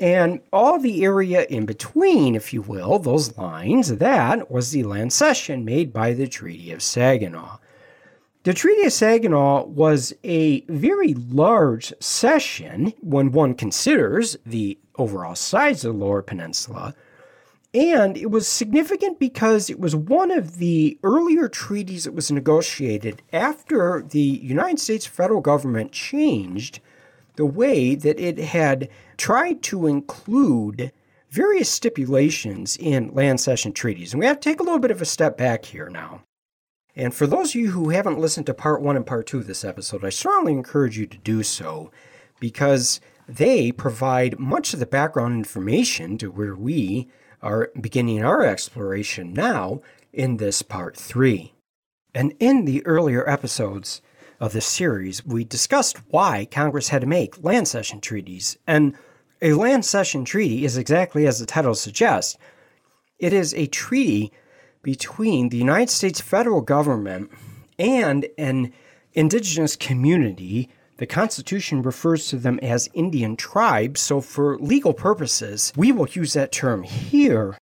[0.00, 5.12] And all the area in between, if you will, those lines, that was the land
[5.12, 7.58] cession made by the Treaty of Saginaw.
[8.44, 15.84] The Treaty of Saginaw was a very large cession when one considers the overall size
[15.84, 16.94] of the Lower Peninsula.
[17.74, 23.20] And it was significant because it was one of the earlier treaties that was negotiated
[23.32, 26.80] after the United States federal government changed
[27.36, 30.92] the way that it had tried to include
[31.28, 34.12] various stipulations in land cession treaties.
[34.12, 36.22] And we have to take a little bit of a step back here now.
[36.96, 39.46] And for those of you who haven't listened to part one and part two of
[39.46, 41.90] this episode, I strongly encourage you to do so
[42.40, 47.08] because they provide much of the background information to where we
[47.42, 49.80] are beginning our exploration now
[50.12, 51.52] in this part three.
[52.14, 54.00] And in the earlier episodes,
[54.40, 58.56] of this series, we discussed why Congress had to make land cession treaties.
[58.66, 58.94] And
[59.40, 62.36] a land cession treaty is exactly as the title suggests
[63.18, 64.32] it is a treaty
[64.82, 67.30] between the United States federal government
[67.78, 68.72] and an
[69.12, 70.68] indigenous community.
[70.98, 76.32] The Constitution refers to them as Indian tribes, so for legal purposes, we will use
[76.32, 77.56] that term here.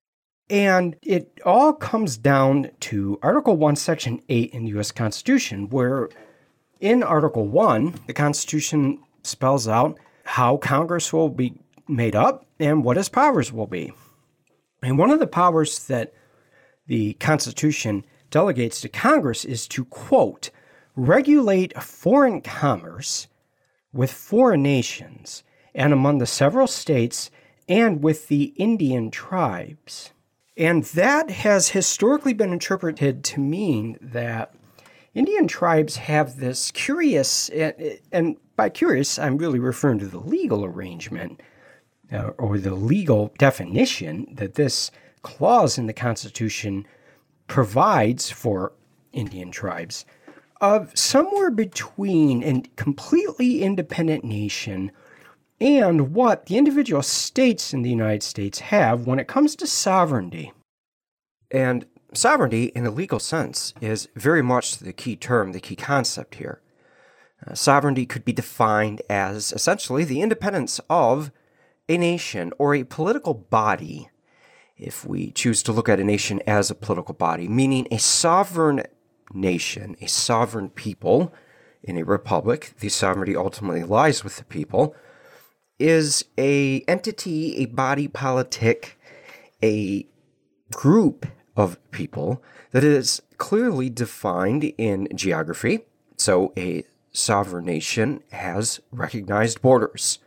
[0.50, 4.92] And it all comes down to Article 1, Section 8 in the U.S.
[4.92, 6.10] Constitution, where
[6.80, 11.54] in Article 1, the Constitution spells out how Congress will be
[11.88, 13.94] made up and what its powers will be.
[14.82, 16.14] And one of the powers that
[16.88, 20.50] the Constitution delegates to Congress is to, quote,
[20.96, 23.28] regulate foreign commerce
[23.92, 25.44] with foreign nations
[25.74, 27.32] and among the several states
[27.68, 30.12] and with the Indian tribes.
[30.58, 34.54] And that has historically been interpreted to mean that
[35.14, 41.42] Indian tribes have this curious, and by curious, I'm really referring to the legal arrangement
[42.12, 44.92] uh, or the legal definition that this
[45.22, 46.86] clause in the Constitution
[47.48, 48.74] provides for
[49.12, 50.06] Indian tribes
[50.62, 54.92] of somewhere between a completely independent nation
[55.60, 60.52] and what the individual states in the United States have when it comes to sovereignty.
[61.52, 66.36] And sovereignty, in a legal sense, is very much the key term, the key concept
[66.36, 66.62] here.
[67.46, 71.32] Uh, sovereignty could be defined as essentially the independence of
[71.88, 74.10] a nation or a political body,
[74.78, 78.84] if we choose to look at a nation as a political body, meaning a sovereign
[79.34, 81.34] nation, a sovereign people
[81.84, 84.96] in a republic, the sovereignty ultimately lies with the people,
[85.78, 89.00] is a entity, a body politic,
[89.64, 90.06] a
[90.74, 95.82] group of people that is clearly defined in geography.
[96.18, 100.20] So a sovereign nation has recognized borders.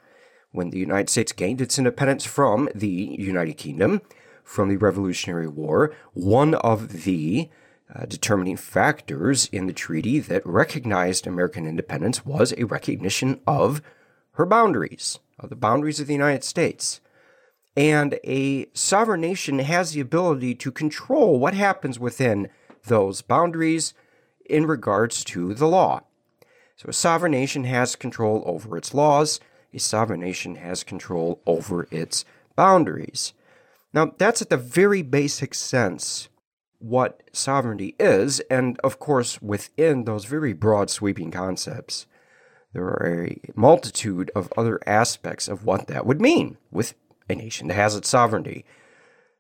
[0.51, 2.89] When the United States gained its independence from the
[3.19, 4.01] United Kingdom,
[4.43, 7.51] from the Revolutionary War, one of the
[7.95, 13.83] uh, determining factors in the treaty that recognized American independence was a recognition of
[14.33, 17.01] her boundaries, of the boundaries of the United States.
[17.77, 22.49] And a sovereign nation has the ability to control what happens within
[22.85, 23.95] those boundaries
[24.47, 26.01] in regards to the law.
[26.77, 29.41] So a sovereign nation has control over its laws,
[29.73, 32.25] a sovereign nation has control over its
[32.57, 33.33] boundaries.
[33.93, 36.29] Now, that's at the very basic sense
[36.79, 42.07] what sovereignty is, and of course, within those very broad sweeping concepts,
[42.73, 46.95] there are a multitude of other aspects of what that would mean with
[47.29, 48.65] a nation that has its sovereignty.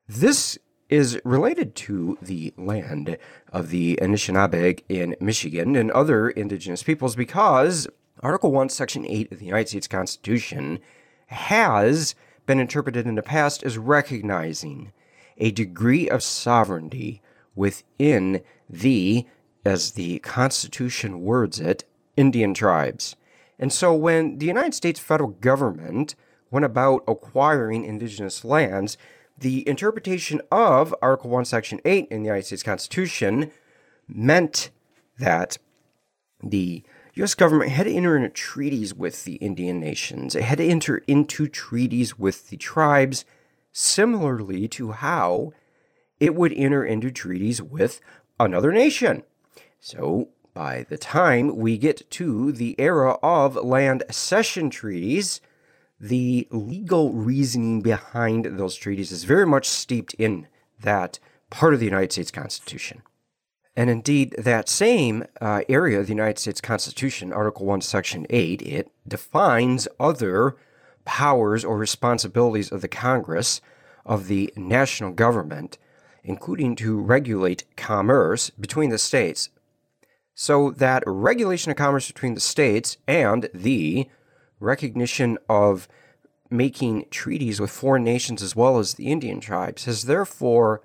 [0.09, 0.59] This
[0.89, 3.19] is related to the land
[3.53, 7.87] of the Anishinaabe in Michigan and other indigenous peoples because
[8.21, 10.81] Article 1, Section 8 of the United States Constitution
[11.27, 12.15] has
[12.47, 14.93] been interpreted in the past as recognizing
[15.37, 17.23] a degree of sovereignty
[17.55, 19.27] within the,
[19.65, 21.85] as the Constitution words it,
[22.17, 23.15] Indian tribes.
[23.59, 26.15] And so when the United States federal government
[26.51, 28.97] went about acquiring indigenous lands,
[29.37, 33.53] the interpretation of Article 1, Section 8 in the United States Constitution
[34.09, 34.71] meant
[35.19, 35.59] that
[36.43, 36.83] the
[37.19, 37.35] U.S.
[37.35, 40.37] government had to enter into treaties with the Indian nations.
[40.37, 43.25] It had to enter into treaties with the tribes,
[43.73, 45.53] similarly to how
[46.21, 48.01] it would enter into treaties with
[48.39, 49.25] another nation.
[49.81, 55.41] So, by the time we get to the era of land cession treaties,
[55.99, 60.47] the legal reasoning behind those treaties is very much steeped in
[60.81, 61.19] that
[61.51, 63.03] part of the United States Constitution.
[63.79, 68.61] And indeed, that same uh, area of the United States Constitution, Article 1, Section 8,
[68.61, 70.57] it defines other
[71.05, 73.61] powers or responsibilities of the Congress,
[74.05, 75.79] of the national government,
[76.25, 79.49] including to regulate commerce between the states.
[80.35, 84.09] So that regulation of commerce between the states and the
[84.59, 85.87] recognition of
[86.51, 90.83] making treaties with foreign nations as well as the Indian tribes has therefore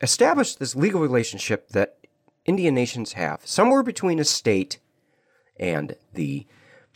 [0.00, 1.98] established this legal relationship that
[2.44, 4.78] Indian nations have, somewhere between a state
[5.58, 6.46] and the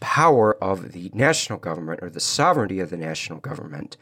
[0.01, 3.97] power of the national government or the sovereignty of the national government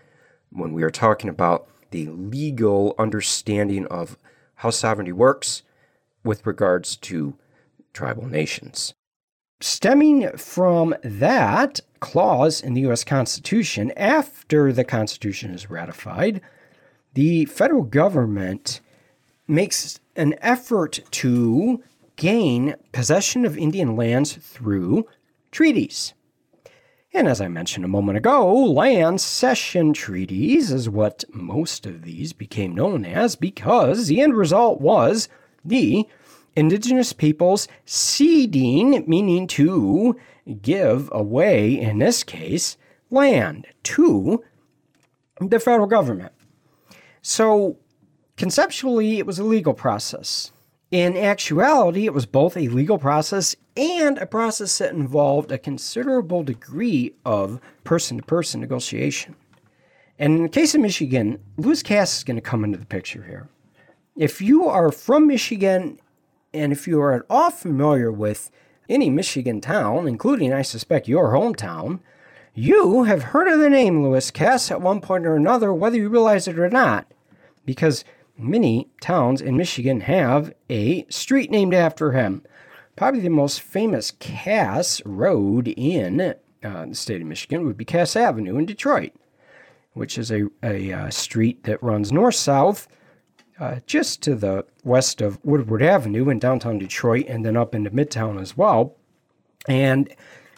[0.51, 4.17] when we are talking about the legal understanding of
[4.57, 5.63] how sovereignty works
[6.25, 7.37] with regards to
[7.93, 8.95] tribal nations.
[9.61, 13.05] Stemming from that clause in the U.S.
[13.05, 16.41] Constitution, after the Constitution is ratified,
[17.15, 18.81] the federal government
[19.47, 21.83] makes an effort to
[22.17, 25.07] gain possession of Indian lands through
[25.51, 26.15] treaties.
[27.13, 32.33] And as I mentioned a moment ago, land cession treaties is what most of these
[32.33, 35.29] became known as because the end result was
[35.65, 36.09] the
[36.57, 40.19] indigenous peoples ceding, meaning to
[40.61, 42.77] give away, in this case,
[43.11, 44.43] land to
[45.41, 46.33] the federal government.
[47.23, 47.79] So
[48.37, 50.53] Conceptually, it was a legal process.
[50.91, 56.43] In actuality, it was both a legal process and a process that involved a considerable
[56.43, 59.37] degree of person to person negotiation.
[60.19, 63.25] And in the case of Michigan, Lewis Cass is going to come into the picture
[63.25, 63.49] here.
[64.17, 65.99] If you are from Michigan
[66.53, 68.51] and if you are at all familiar with
[68.89, 71.99] any Michigan town, including, I suspect, your hometown,
[72.55, 76.09] you have heard of the name Lewis Cass at one point or another, whether you
[76.09, 77.11] realize it or not,
[77.65, 78.05] because
[78.37, 82.43] many towns in Michigan have a street named after him.
[82.97, 88.17] Probably the most famous Cass road in uh, the state of Michigan would be Cass
[88.17, 89.13] Avenue in Detroit,
[89.93, 92.89] which is a, a uh, street that runs north south
[93.59, 97.91] uh, just to the west of Woodward Avenue in downtown Detroit and then up into
[97.91, 98.97] Midtown as well.
[99.69, 100.15] And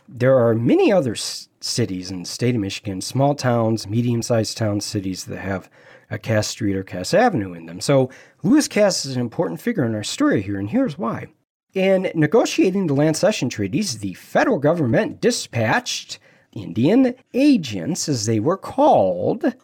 [0.09, 4.57] there are many other s- cities in the state of Michigan, small towns, medium sized
[4.57, 5.69] towns, cities that have
[6.11, 7.81] a Cass Street or Cass Avenue in them.
[7.81, 8.11] So
[8.43, 11.27] Lewis Cass is an important figure in our story here, and here's why.
[11.75, 16.19] In negotiating the land cession treaties, the federal government dispatched
[16.53, 19.55] Indian agents, as they were called.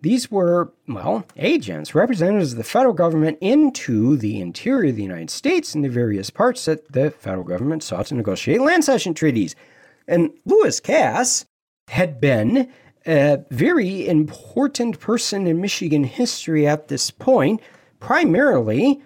[0.00, 5.28] These were, well, agents, representatives of the federal government into the interior of the United
[5.28, 9.56] States and the various parts that the federal government sought to negotiate land cession treaties.
[10.06, 11.44] And Lewis Cass
[11.88, 12.70] had been
[13.08, 17.60] a very important person in Michigan history at this point
[18.00, 19.00] primarily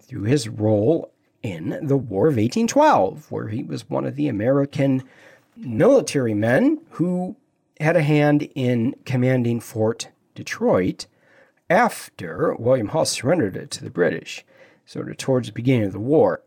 [0.00, 5.02] through his role in the War of 1812, where he was one of the American
[5.56, 7.36] military men who
[7.80, 11.06] had a hand in commanding Fort Detroit
[11.70, 14.44] after William Hull surrendered it to the British,
[14.84, 16.42] sort of towards the beginning of the war.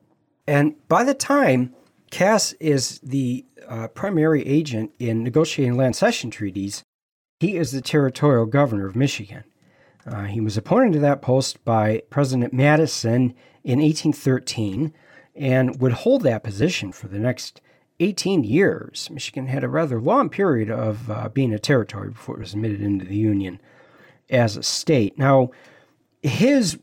[0.46, 1.74] And by the time
[2.12, 6.84] Cass is the uh, primary agent in negotiating land cession treaties,
[7.40, 9.44] he is the territorial governor of Michigan.
[10.06, 13.34] Uh, he was appointed to that post by President Madison
[13.64, 14.94] in 1813
[15.36, 17.62] and would hold that position for the next
[18.00, 19.10] 18 years.
[19.12, 22.82] Michigan had a rather long period of uh, being a territory before it was admitted
[22.82, 23.60] into the Union
[24.30, 25.18] as a state.
[25.18, 25.52] Now,
[26.22, 26.80] his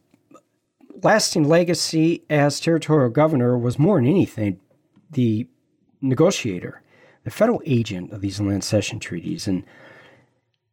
[1.03, 4.61] lasting legacy as territorial governor was more than anything
[5.11, 5.47] the
[6.01, 6.83] negotiator,
[7.25, 9.47] the federal agent of these land cession treaties.
[9.47, 9.65] And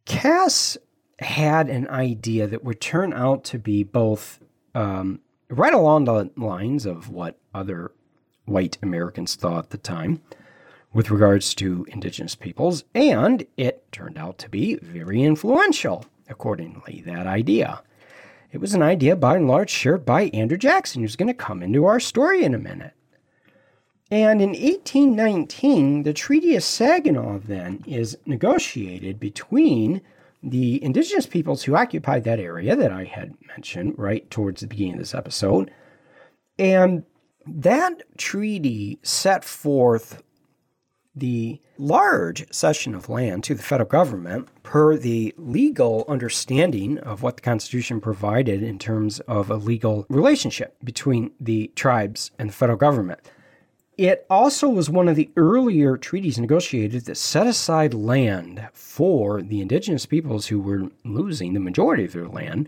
[0.05, 0.77] Cass
[1.19, 4.39] had an idea that would turn out to be both
[4.73, 7.91] um, right along the lines of what other
[8.45, 10.21] white Americans thought at the time
[10.93, 17.27] with regards to indigenous peoples, and it turned out to be very influential, accordingly, that
[17.27, 17.81] idea.
[18.51, 21.63] It was an idea by and large shared by Andrew Jackson, who's going to come
[21.63, 22.93] into our story in a minute.
[24.11, 30.01] And in 1819, the Treaty of Saginaw then is negotiated between
[30.43, 34.93] the indigenous peoples who occupied that area that I had mentioned right towards the beginning
[34.93, 35.71] of this episode.
[36.59, 37.03] And
[37.45, 40.21] that treaty set forth
[41.15, 47.37] the large cession of land to the federal government per the legal understanding of what
[47.37, 52.77] the Constitution provided in terms of a legal relationship between the tribes and the federal
[52.77, 53.19] government.
[54.01, 59.61] It also was one of the earlier treaties negotiated that set aside land for the
[59.61, 62.67] indigenous peoples who were losing the majority of their land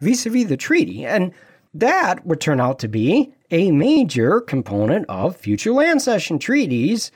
[0.00, 1.04] vis a vis the treaty.
[1.04, 1.34] And
[1.74, 7.12] that would turn out to be a major component of future land cession treaties.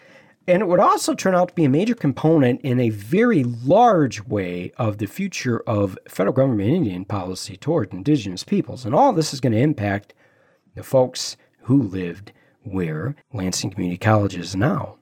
[0.47, 4.23] And it would also turn out to be a major component in a very large
[4.27, 8.85] way of the future of federal government Indian policy toward indigenous peoples.
[8.85, 10.12] And all this is going to impact
[10.75, 12.31] the folks who lived
[12.65, 14.97] where Lansing Community College is now.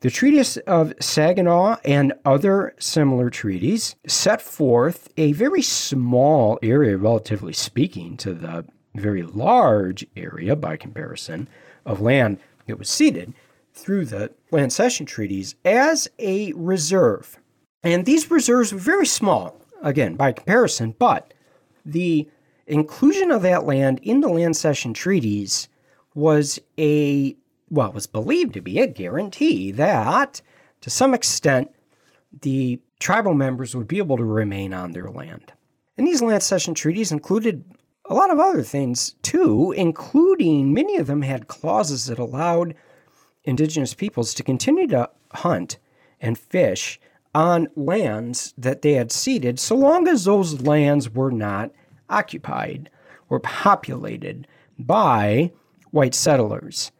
[0.00, 7.52] The Treatise of Saginaw and other similar treaties set forth a very small area, relatively
[7.52, 11.48] speaking, to the very large area by comparison
[11.84, 13.34] of land that was ceded
[13.74, 17.38] through the land cession treaties as a reserve.
[17.82, 21.34] And these reserves were very small, again, by comparison, but
[21.84, 22.28] the
[22.66, 25.68] inclusion of that land in the land cession treaties
[26.14, 27.36] was a,
[27.68, 30.42] well, was believed to be a guarantee that,
[30.80, 31.70] to some extent,
[32.42, 35.52] the tribal members would be able to remain on their land.
[35.96, 37.64] And these land cession treaties included
[38.06, 42.74] a lot of other things too, including many of them had clauses that allowed
[43.44, 45.78] indigenous peoples to continue to hunt
[46.20, 47.00] and fish
[47.34, 51.70] on lands that they had ceded, so long as those lands were not
[52.08, 52.90] occupied
[53.28, 54.48] or populated
[54.78, 55.52] by
[55.90, 56.92] white settlers.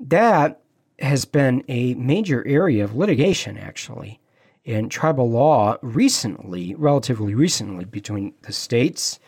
[0.00, 0.60] That
[0.98, 4.20] has been a major area of litigation, actually,
[4.64, 9.18] in tribal law recently, relatively recently, between the states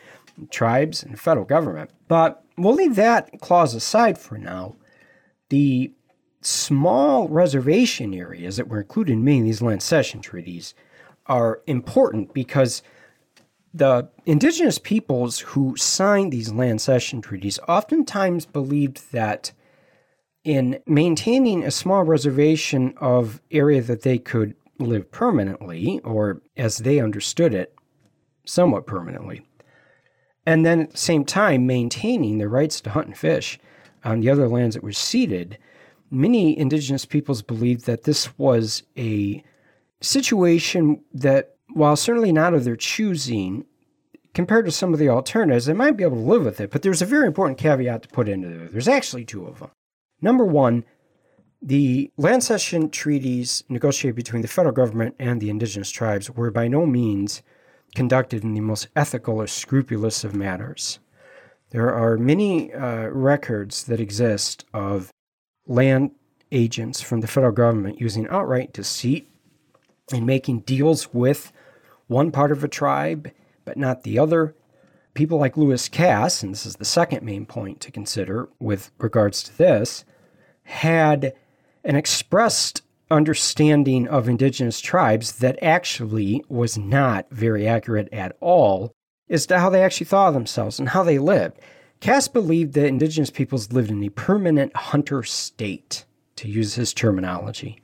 [0.50, 1.90] tribes, and federal government.
[2.08, 4.76] But we'll leave that clause aside for now.
[5.48, 5.92] The
[6.40, 10.74] small reservation areas that were included in many of these land cession treaties
[11.26, 12.82] are important because
[13.74, 19.52] the indigenous peoples who signed these land cession treaties oftentimes believed that
[20.44, 27.00] in maintaining a small reservation of area that they could live permanently, or as they
[27.00, 27.74] understood it,
[28.46, 29.42] somewhat permanently,
[30.46, 33.58] and then at the same time maintaining their rights to hunt and fish
[34.04, 35.58] on the other lands that were ceded,
[36.10, 39.42] many indigenous peoples believed that this was a
[40.00, 43.64] situation that, while certainly not of their choosing,
[44.34, 46.70] compared to some of the alternatives, they might be able to live with it.
[46.70, 48.68] But there's a very important caveat to put into there.
[48.68, 49.70] There's actually two of them.
[50.20, 50.84] Number one,
[51.62, 56.68] the land cession treaties negotiated between the federal government and the indigenous tribes were by
[56.68, 57.42] no means
[57.94, 60.98] conducted in the most ethical or scrupulous of matters.
[61.70, 65.10] There are many uh, records that exist of
[65.66, 66.12] land
[66.52, 69.28] agents from the federal government using outright deceit
[70.12, 71.52] and making deals with
[72.07, 73.30] one part of a tribe
[73.64, 74.54] but not the other.
[75.14, 79.42] People like Lewis Cass, and this is the second main point to consider with regards
[79.42, 80.04] to this,
[80.62, 81.34] had
[81.84, 88.92] an expressed understanding of indigenous tribes that actually was not very accurate at all
[89.28, 91.59] as to how they actually thought of themselves and how they lived.
[92.00, 96.04] Cass believed that indigenous peoples lived in a permanent hunter state,
[96.36, 97.80] to use his terminology.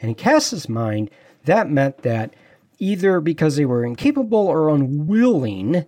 [0.00, 1.10] And in Cass's mind,
[1.44, 2.34] that meant that
[2.80, 5.84] either because they were incapable or unwilling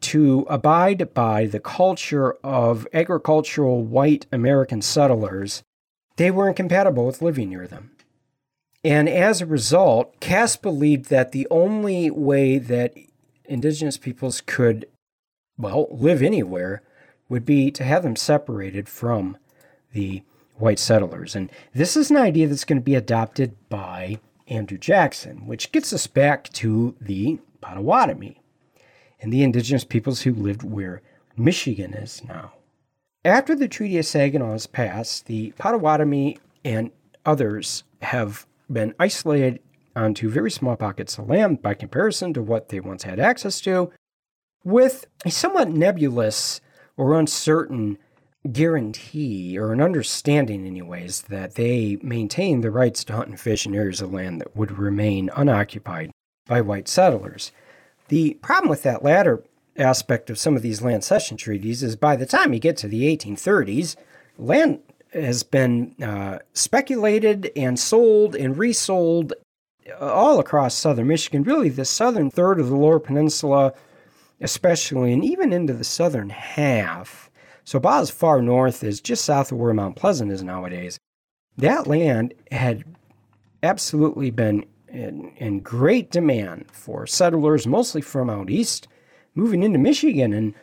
[0.00, 5.62] to abide by the culture of agricultural white American settlers,
[6.16, 7.92] they were incompatible with living near them.
[8.84, 12.94] And as a result, Cass believed that the only way that
[13.44, 14.86] indigenous peoples could,
[15.56, 16.82] well, live anywhere
[17.28, 19.36] would be to have them separated from
[19.92, 20.22] the
[20.56, 21.36] white settlers.
[21.36, 24.18] And this is an idea that's going to be adopted by
[24.48, 28.40] Andrew Jackson, which gets us back to the Potawatomi
[29.20, 31.02] and the indigenous peoples who lived where
[31.36, 32.52] Michigan is now.
[33.24, 36.90] After the Treaty of Saginaw is passed, the Potawatomi and
[37.24, 39.60] others have been isolated
[39.94, 43.92] onto very small pockets of land by comparison to what they once had access to,
[44.64, 46.60] with a somewhat nebulous
[46.96, 47.98] or uncertain
[48.50, 53.74] guarantee or an understanding, anyways, that they maintain the rights to hunt and fish in
[53.74, 56.10] areas of land that would remain unoccupied
[56.46, 57.52] by white settlers.
[58.08, 59.44] The problem with that latter
[59.78, 62.88] aspect of some of these land cession treaties is by the time you get to
[62.88, 63.96] the 1830s,
[64.38, 64.80] land
[65.12, 69.34] has been uh, speculated and sold and resold
[70.00, 73.74] all across southern Michigan, really the southern third of the lower peninsula,
[74.40, 77.30] especially, and even into the southern half.
[77.64, 80.98] So, about as far north as just south of where Mount Pleasant is nowadays.
[81.56, 82.84] That land had
[83.62, 88.88] absolutely been in, in great demand for settlers, mostly from out east,
[89.34, 90.32] moving into Michigan.
[90.32, 90.54] And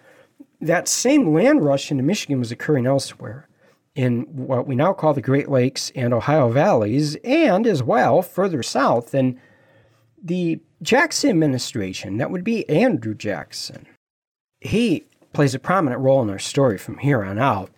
[0.61, 3.47] that same land rush into Michigan was occurring elsewhere
[3.95, 8.63] in what we now call the Great Lakes and Ohio valleys, and as well further
[8.63, 9.13] south.
[9.13, 9.39] And
[10.23, 13.85] the Jackson administration, that would be Andrew Jackson,
[14.61, 17.69] he plays a prominent role in our story from here on out.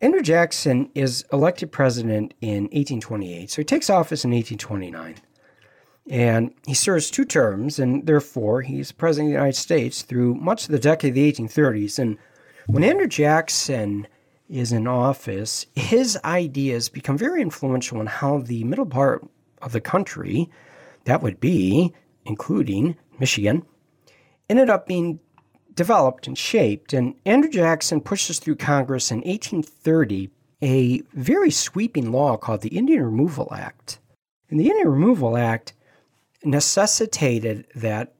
[0.00, 5.16] Andrew Jackson is elected president in 1828, so he takes office in 1829.
[6.10, 10.64] And he serves two terms, and therefore he's president of the United States through much
[10.64, 11.98] of the decade of the 1830s.
[11.98, 12.16] And
[12.66, 14.06] when Andrew Jackson
[14.48, 19.28] is in office, his ideas become very influential in how the middle part
[19.60, 20.48] of the country,
[21.04, 21.92] that would be,
[22.24, 23.64] including Michigan,
[24.48, 25.20] ended up being
[25.78, 26.92] developed and shaped.
[26.92, 30.28] And Andrew Jackson pushes through Congress in 1830
[30.60, 34.00] a very sweeping law called the Indian Removal Act.
[34.50, 35.72] And the Indian Removal Act
[36.44, 38.12] necessitated that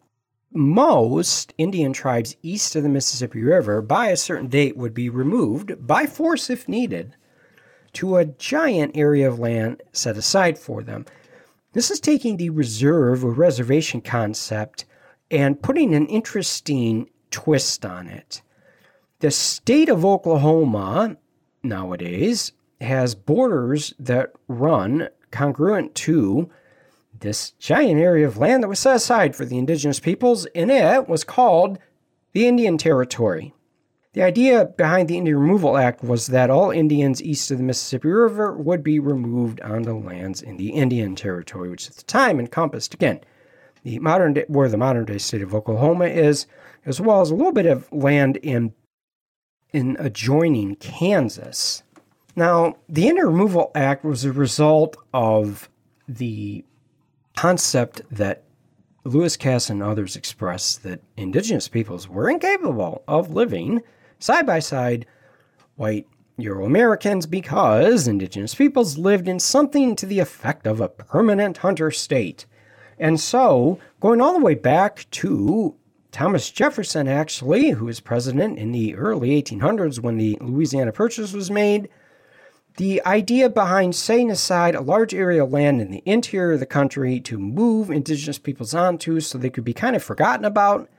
[0.52, 5.84] most Indian tribes east of the Mississippi River by a certain date would be removed
[5.84, 7.16] by force if needed
[7.94, 11.04] to a giant area of land set aside for them.
[11.72, 14.84] This is taking the reserve or reservation concept
[15.28, 18.42] and putting an interesting twist on it.
[19.20, 21.16] The state of Oklahoma
[21.62, 26.48] nowadays has borders that run congruent to
[27.20, 31.08] this giant area of land that was set aside for the indigenous peoples, and it
[31.08, 31.78] was called
[32.32, 33.52] the Indian Territory.
[34.12, 38.08] The idea behind the Indian Removal Act was that all Indians east of the Mississippi
[38.08, 42.94] River would be removed onto lands in the Indian Territory, which at the time encompassed,
[42.94, 43.20] again,
[43.82, 46.46] the modern day, where the modern day state of Oklahoma is,
[46.86, 48.72] as well as a little bit of land in
[49.72, 51.82] in adjoining Kansas.
[52.34, 55.68] Now, the Indian Removal Act was a result of
[56.08, 56.64] the
[57.36, 58.44] concept that
[59.04, 63.82] Lewis Cass and others expressed that indigenous peoples were incapable of living
[64.18, 65.06] side by side
[65.76, 66.06] white
[66.36, 71.90] Euro Americans because indigenous peoples lived in something to the effect of a permanent hunter
[71.90, 72.46] state.
[72.98, 75.74] And so, going all the way back to
[76.18, 81.48] Thomas Jefferson, actually, who was president in the early 1800s when the Louisiana Purchase was
[81.48, 81.88] made,
[82.76, 86.66] the idea behind setting aside a large area of land in the interior of the
[86.66, 90.90] country to move indigenous peoples onto so they could be kind of forgotten about,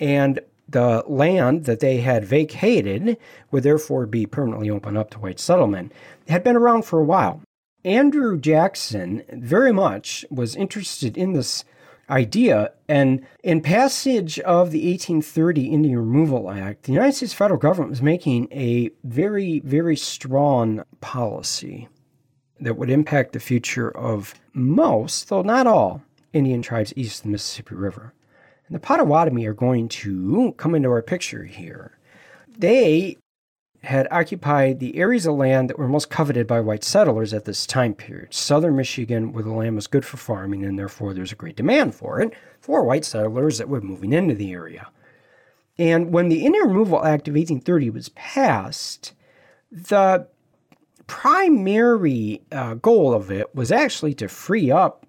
[0.00, 3.16] and the land that they had vacated
[3.52, 5.92] would therefore be permanently opened up to white settlement,
[6.26, 7.40] had been around for a while.
[7.84, 11.64] Andrew Jackson very much was interested in this
[12.08, 12.72] idea.
[12.88, 18.02] And in passage of the 1830 Indian Removal Act, the United States federal government was
[18.02, 21.88] making a very, very strong policy
[22.60, 26.02] that would impact the future of most, though not all,
[26.32, 28.12] Indian tribes east of the Mississippi River.
[28.66, 31.98] And the Potawatomi are going to come into our picture here.
[32.48, 33.18] They
[33.86, 37.66] had occupied the areas of land that were most coveted by white settlers at this
[37.66, 38.34] time period.
[38.34, 41.94] Southern Michigan, where the land was good for farming, and therefore there's a great demand
[41.94, 44.88] for it, for white settlers that were moving into the area.
[45.78, 49.14] And when the Indian Removal Act of 1830 was passed,
[49.70, 50.26] the
[51.06, 55.06] primary uh, goal of it was actually to free up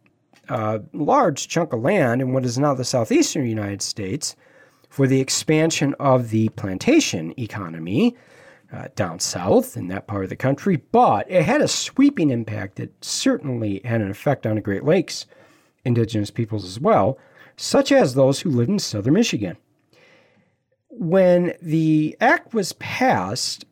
[0.49, 4.35] a large chunk of land in what is now the southeastern United States
[4.89, 8.15] for the expansion of the plantation economy
[8.71, 10.77] uh, down south in that part of the country.
[10.91, 15.25] But it had a sweeping impact that certainly had an effect on the Great Lakes
[15.85, 17.17] indigenous peoples as well,
[17.55, 19.57] such as those who lived in southern Michigan.
[20.89, 23.65] When the act was passed,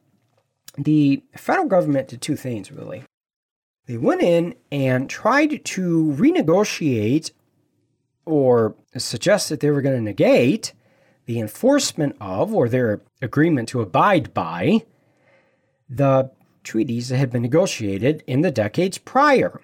[0.77, 3.03] the federal government did two things really.
[3.87, 7.31] They went in and tried to renegotiate
[8.25, 10.73] or suggest that they were going to negate
[11.25, 14.83] the enforcement of or their agreement to abide by
[15.89, 16.31] the
[16.63, 19.61] treaties that had been negotiated in the decades prior.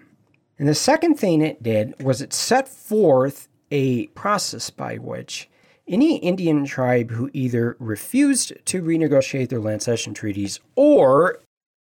[0.57, 5.49] And the second thing it did was it set forth a process by which
[5.87, 11.39] any Indian tribe who either refused to renegotiate their land cession treaties or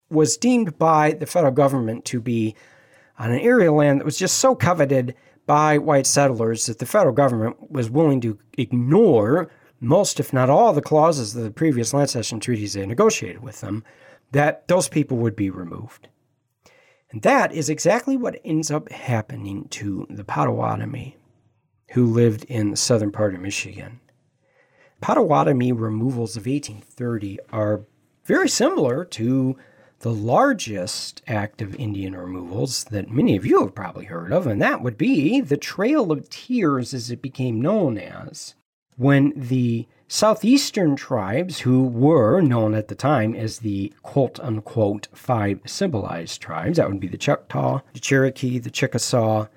[0.09, 2.55] was deemed by the federal government to be
[3.19, 5.15] on an area of land that was just so coveted
[5.45, 9.49] by white settlers that the federal government was willing to ignore
[9.79, 13.61] most, if not all, the clauses of the previous land cession treaties they negotiated with
[13.61, 13.83] them,
[14.31, 16.07] that those people would be removed.
[17.11, 21.15] And that is exactly what ends up happening to the Potawatomi
[21.91, 24.01] who lived in the southern part of Michigan.
[24.99, 27.85] Potawatomi removals of 1830 are
[28.25, 29.57] very similar to
[29.99, 34.61] the largest act of Indian removals that many of you have probably heard of, and
[34.61, 38.53] that would be the Trail of Tears, as it became known as,
[38.97, 45.59] when the southeastern tribes, who were known at the time as the quote unquote five
[45.65, 49.47] civilized tribes, that would be the Choctaw, the Cherokee, the Chickasaw,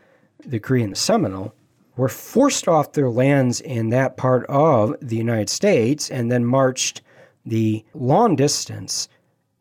[0.45, 1.55] the Creek, and the Seminole,
[1.97, 7.03] were forced off their lands in that part of the United States and then marched
[7.45, 9.09] the long distance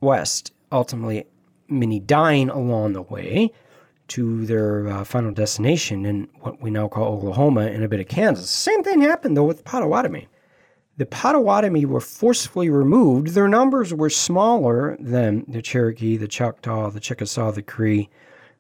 [0.02, 1.26] west, ultimately,
[1.68, 3.52] many dying along the way
[4.10, 8.08] to their uh, final destination in what we now call Oklahoma and a bit of
[8.08, 8.50] Kansas.
[8.50, 10.28] Same thing happened though with the Potawatomi.
[10.98, 13.28] The Potawatomi were forcefully removed.
[13.28, 18.10] Their numbers were smaller than the Cherokee, the Choctaw, the Chickasaw, the Creek,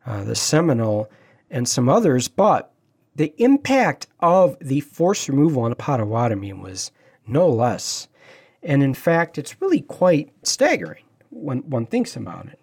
[0.05, 1.09] uh, the Seminole,
[1.49, 2.71] and some others, but
[3.15, 6.91] the impact of the forced removal on the Potawatomi was
[7.27, 8.07] no less.
[8.63, 12.58] And in fact, it's really quite staggering when one thinks about it.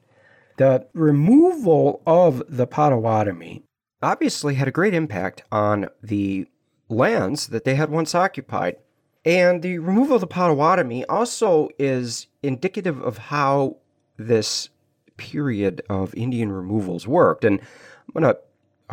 [0.56, 3.62] The removal of the Potawatomi
[4.02, 6.46] obviously had a great impact on the
[6.88, 8.76] lands that they had once occupied.
[9.24, 13.76] And the removal of the Potawatomi also is indicative of how
[14.16, 14.68] this
[15.16, 17.44] period of Indian removals worked.
[17.44, 18.40] And I'm going to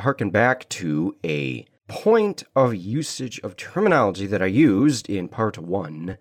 [0.01, 6.17] harken back to a point of usage of terminology that I used in part one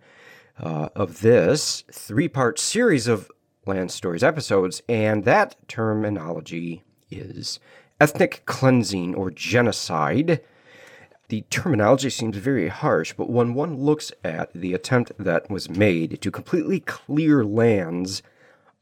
[0.61, 3.31] uh, of this three part series of
[3.67, 7.61] Lanstories episodes, and that terminology is
[8.01, 10.41] ethnic cleansing or genocide.
[11.29, 16.21] The terminology seems very harsh, but when one looks at the attempt that was made
[16.21, 18.23] to completely clear lands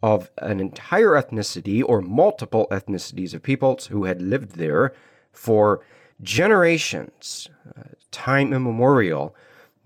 [0.02, 4.94] of an entire ethnicity or multiple ethnicities of peoples who had lived there
[5.30, 5.80] for
[6.22, 9.34] generations, uh, time immemorial,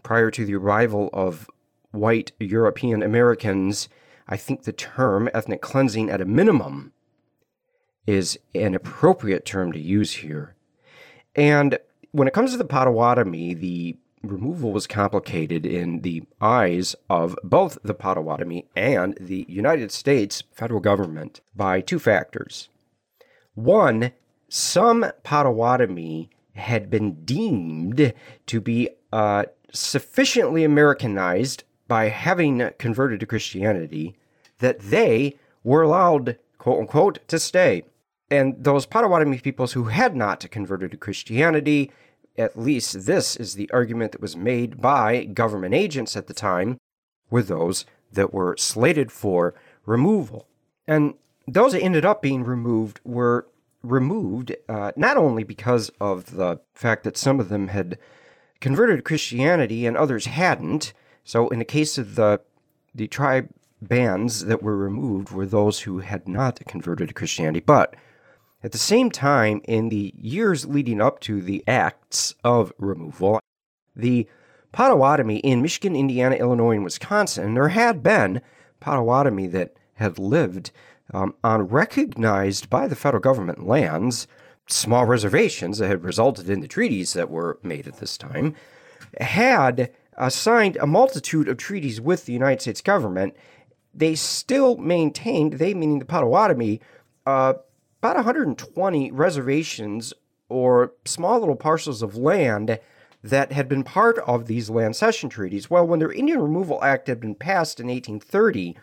[0.05, 1.51] prior to the arrival of
[1.91, 3.89] white European Americans,
[4.27, 6.93] I think the term ethnic cleansing at a minimum
[8.07, 10.55] is an appropriate term to use here.
[11.35, 11.79] And
[12.13, 17.79] when it comes to the Potawatomi, the removal was complicated in the eyes of both
[17.83, 22.69] the Potawatomi and the United States federal government by two factors.
[23.55, 24.13] One,
[24.49, 28.15] some Potawatomi had been deemed
[28.47, 34.17] to be uh, sufficiently Americanized by having converted to Christianity
[34.59, 37.85] that they were allowed, quote unquote, to stay.
[38.31, 41.91] And those Potawatomi peoples who had not converted to Christianity
[42.37, 46.79] at least this is the argument that was made by government agents at the time,
[47.31, 49.55] were those that were slated for
[49.87, 50.47] removal.
[50.87, 51.15] And
[51.47, 53.47] those that ended up being removed were
[53.83, 57.99] removed uh, not only because of the fact that some of them had
[58.61, 60.93] converted to Christianity and others hadn't.
[61.25, 62.41] So, in the case of the
[62.95, 63.49] the tribe
[63.83, 67.97] bands that were removed were those who had not converted to Christianity, but
[68.63, 73.41] at the same time, in the years leading up to the acts of removal,
[73.95, 74.27] the
[74.73, 78.41] Potawatomi in Michigan, Indiana, Illinois, and Wisconsin, there had been
[78.81, 80.71] Potawatomi that had lived
[81.13, 84.27] um, on recognized by the federal government lands,
[84.67, 88.55] small reservations that had resulted in the treaties that were made at this time,
[89.21, 93.35] had uh, signed a multitude of treaties with the United States government,
[93.93, 96.81] they still maintained, they meaning the Potawatomi,
[97.27, 97.55] uh,
[98.01, 100.13] about 120 reservations
[100.49, 102.79] or small little parcels of land
[103.23, 105.71] that had been part of these land cession treaties.
[105.71, 108.77] Well, when their Indian Removal Act had been passed in 1830,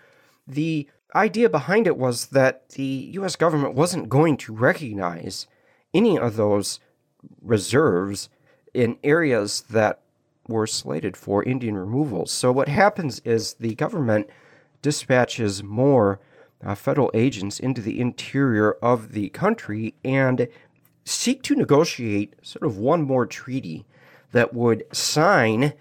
[0.47, 3.35] the idea behind it was that the U.S.
[3.35, 5.45] government wasn't going to recognize
[5.93, 6.79] any of those
[7.41, 8.29] reserves
[8.73, 10.00] in areas that
[10.51, 12.25] were slated for Indian removal.
[12.25, 14.29] So, what happens is the government
[14.81, 16.19] dispatches more
[16.63, 20.47] uh, federal agents into the interior of the country and
[21.05, 23.85] seek to negotiate sort of one more treaty
[24.31, 25.73] that would sign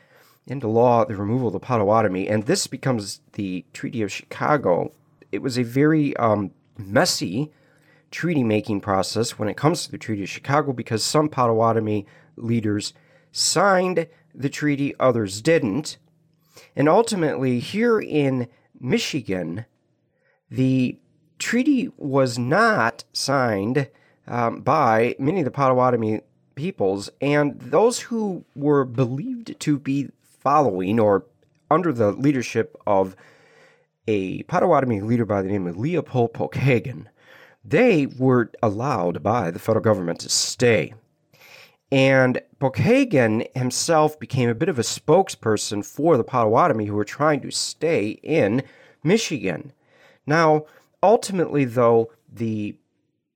[0.47, 2.29] into law the removal of the Potawatomi.
[2.29, 4.93] And this becomes the Treaty of Chicago.
[5.31, 7.53] It was a very um, messy
[8.11, 12.07] treaty making process when it comes to the Treaty of Chicago because some Potawatomi
[12.37, 12.93] leaders
[13.33, 15.99] signed the treaty, others didn't.
[16.77, 19.67] And ultimately, here in Michigan,
[20.51, 20.99] the
[21.39, 23.89] treaty was not signed
[24.27, 26.21] um, by many of the Potawatomi
[26.55, 31.25] peoples, and those who were believed to be following or
[31.71, 33.17] under the leadership of
[34.07, 37.07] a Potawatomi leader by the name of Leopold Pokagon,
[37.65, 40.95] they were allowed by the federal government to stay.
[41.93, 47.41] And Pokagon himself became a bit of a spokesperson for the Potawatomi who were trying
[47.41, 48.63] to stay in
[49.03, 49.73] Michigan.
[50.27, 50.67] Now,
[51.03, 52.77] ultimately, though, the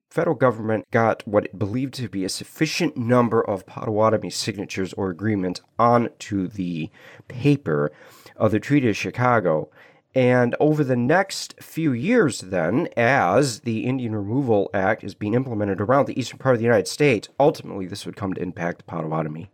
[0.09, 5.09] federal government got what it believed to be a sufficient number of Potawatomi signatures or
[5.09, 6.89] agreements onto the
[7.27, 7.91] paper
[8.37, 9.69] of the Treaty of Chicago.
[10.15, 15.81] And over the next few years, then, as the Indian Removal Act is being implemented
[15.81, 19.49] around the eastern part of the United States, ultimately this would come to impact Potawatomi.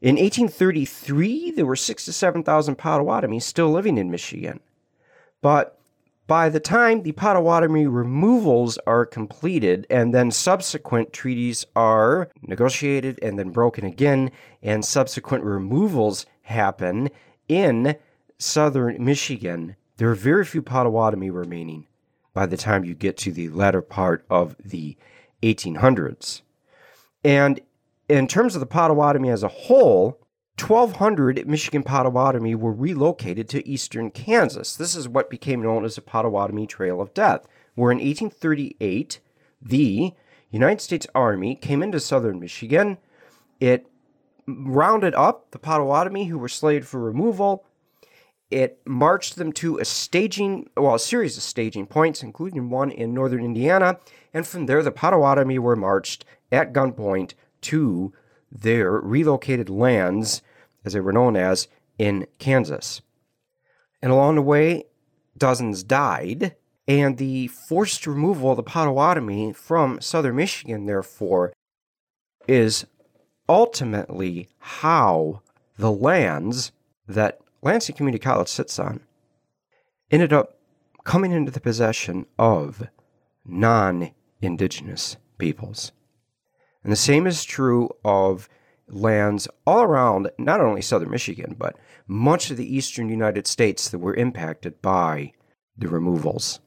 [0.00, 4.60] In 1833, there were six to 7,000 Potawatomi still living in Michigan.
[5.40, 5.80] But
[6.28, 13.36] by the time the Potawatomi removals are completed and then subsequent treaties are negotiated and
[13.36, 14.30] then broken again,
[14.62, 17.10] and subsequent removals happen
[17.48, 17.96] in
[18.42, 21.86] southern Michigan, there are very few Potawatomi remaining
[22.34, 24.96] by the time you get to the latter part of the
[25.42, 26.42] 1800s.
[27.24, 27.60] And
[28.08, 30.18] in terms of the Potawatomi as a whole,
[30.58, 34.76] 1,200 Michigan Potawatomi were relocated to eastern Kansas.
[34.76, 39.20] This is what became known as the Potawatomi Trail of Death, where in 1838,
[39.60, 40.12] the
[40.50, 42.98] United States Army came into southern Michigan.
[43.60, 43.86] It
[44.46, 47.64] rounded up the Potawatomi who were slated for removal.
[48.52, 53.14] It marched them to a staging, well, a series of staging points, including one in
[53.14, 53.98] northern Indiana.
[54.34, 57.32] And from there, the Potawatomi were marched at gunpoint
[57.62, 58.12] to
[58.50, 60.42] their relocated lands,
[60.84, 63.00] as they were known as, in Kansas.
[64.02, 64.84] And along the way,
[65.38, 66.54] dozens died,
[66.86, 71.54] and the forced removal of the Potawatomi from southern Michigan, therefore,
[72.46, 72.84] is
[73.48, 75.40] ultimately how
[75.78, 76.72] the lands
[77.08, 79.00] that Lansing Community College sits on
[80.10, 80.58] ended up
[81.04, 82.88] coming into the possession of
[83.44, 84.10] non
[84.40, 85.92] indigenous peoples.
[86.82, 88.48] And the same is true of
[88.88, 93.98] lands all around not only southern Michigan, but much of the eastern United States that
[93.98, 95.32] were impacted by
[95.76, 96.60] the removals.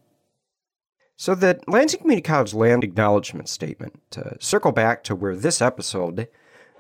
[1.18, 6.28] So, the Lansing Community College Land Acknowledgement Statement, to circle back to where this episode,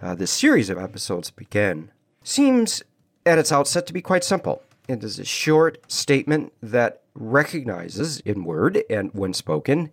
[0.02, 1.92] uh, this series of episodes begin,
[2.22, 2.84] seems
[3.26, 4.62] at its outset to be quite simple.
[4.88, 9.90] It is a short statement that recognizes, in word and when spoken,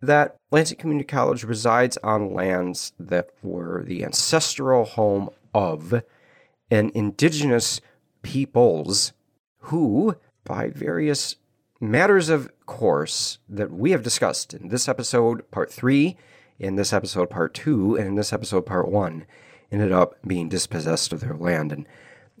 [0.00, 6.02] that Lansing Community College resides on lands that were the ancestral home of
[6.70, 7.80] an indigenous
[8.22, 9.12] peoples
[9.62, 10.14] who,
[10.44, 11.36] by various
[11.80, 16.16] matters of course that we have discussed in this episode, part three,
[16.58, 19.24] in this episode, part two, and in this episode, part one,
[19.70, 21.72] ended up being dispossessed of their land.
[21.72, 21.86] And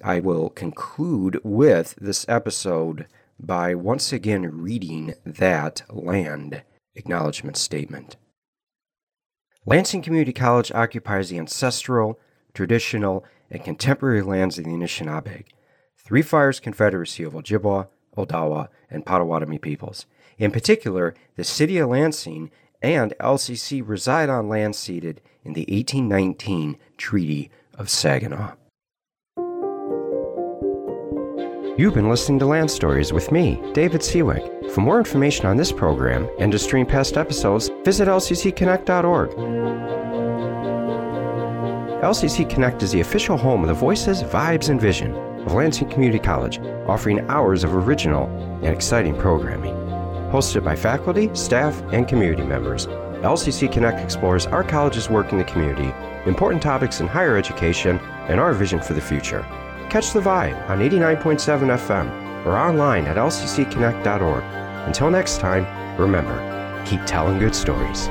[0.02, 3.06] I will conclude with this episode
[3.38, 6.62] by once again reading that land
[6.94, 8.16] acknowledgement statement.
[9.66, 12.18] Lansing Community College occupies the ancestral,
[12.54, 15.44] traditional, and contemporary lands of the Anishinaabe,
[15.96, 20.06] Three Fires Confederacy of Ojibwa, Odawa, and Potawatomi peoples.
[20.38, 26.78] In particular, the city of Lansing and LCC reside on land ceded in the 1819
[26.96, 28.54] Treaty of Saginaw.
[31.78, 34.72] You've been listening to Lanstories with me, David Seawick.
[34.72, 39.30] For more information on this program and to stream past episodes, visit lccconnect.org.
[42.02, 46.18] LCC Connect is the official home of the voices, vibes, and vision of Lansing Community
[46.18, 46.58] College,
[46.88, 48.26] offering hours of original
[48.64, 49.76] and exciting programming.
[50.32, 52.88] Hosted by faculty, staff, and community members,
[53.22, 55.94] LCC Connect explores our college's work in the community,
[56.28, 59.46] important topics in higher education, and our vision for the future.
[59.88, 64.44] Catch the vibe on 89.7 FM or online at lccconnect.org.
[64.86, 65.66] Until next time,
[65.98, 66.36] remember,
[66.84, 68.08] keep telling good stories.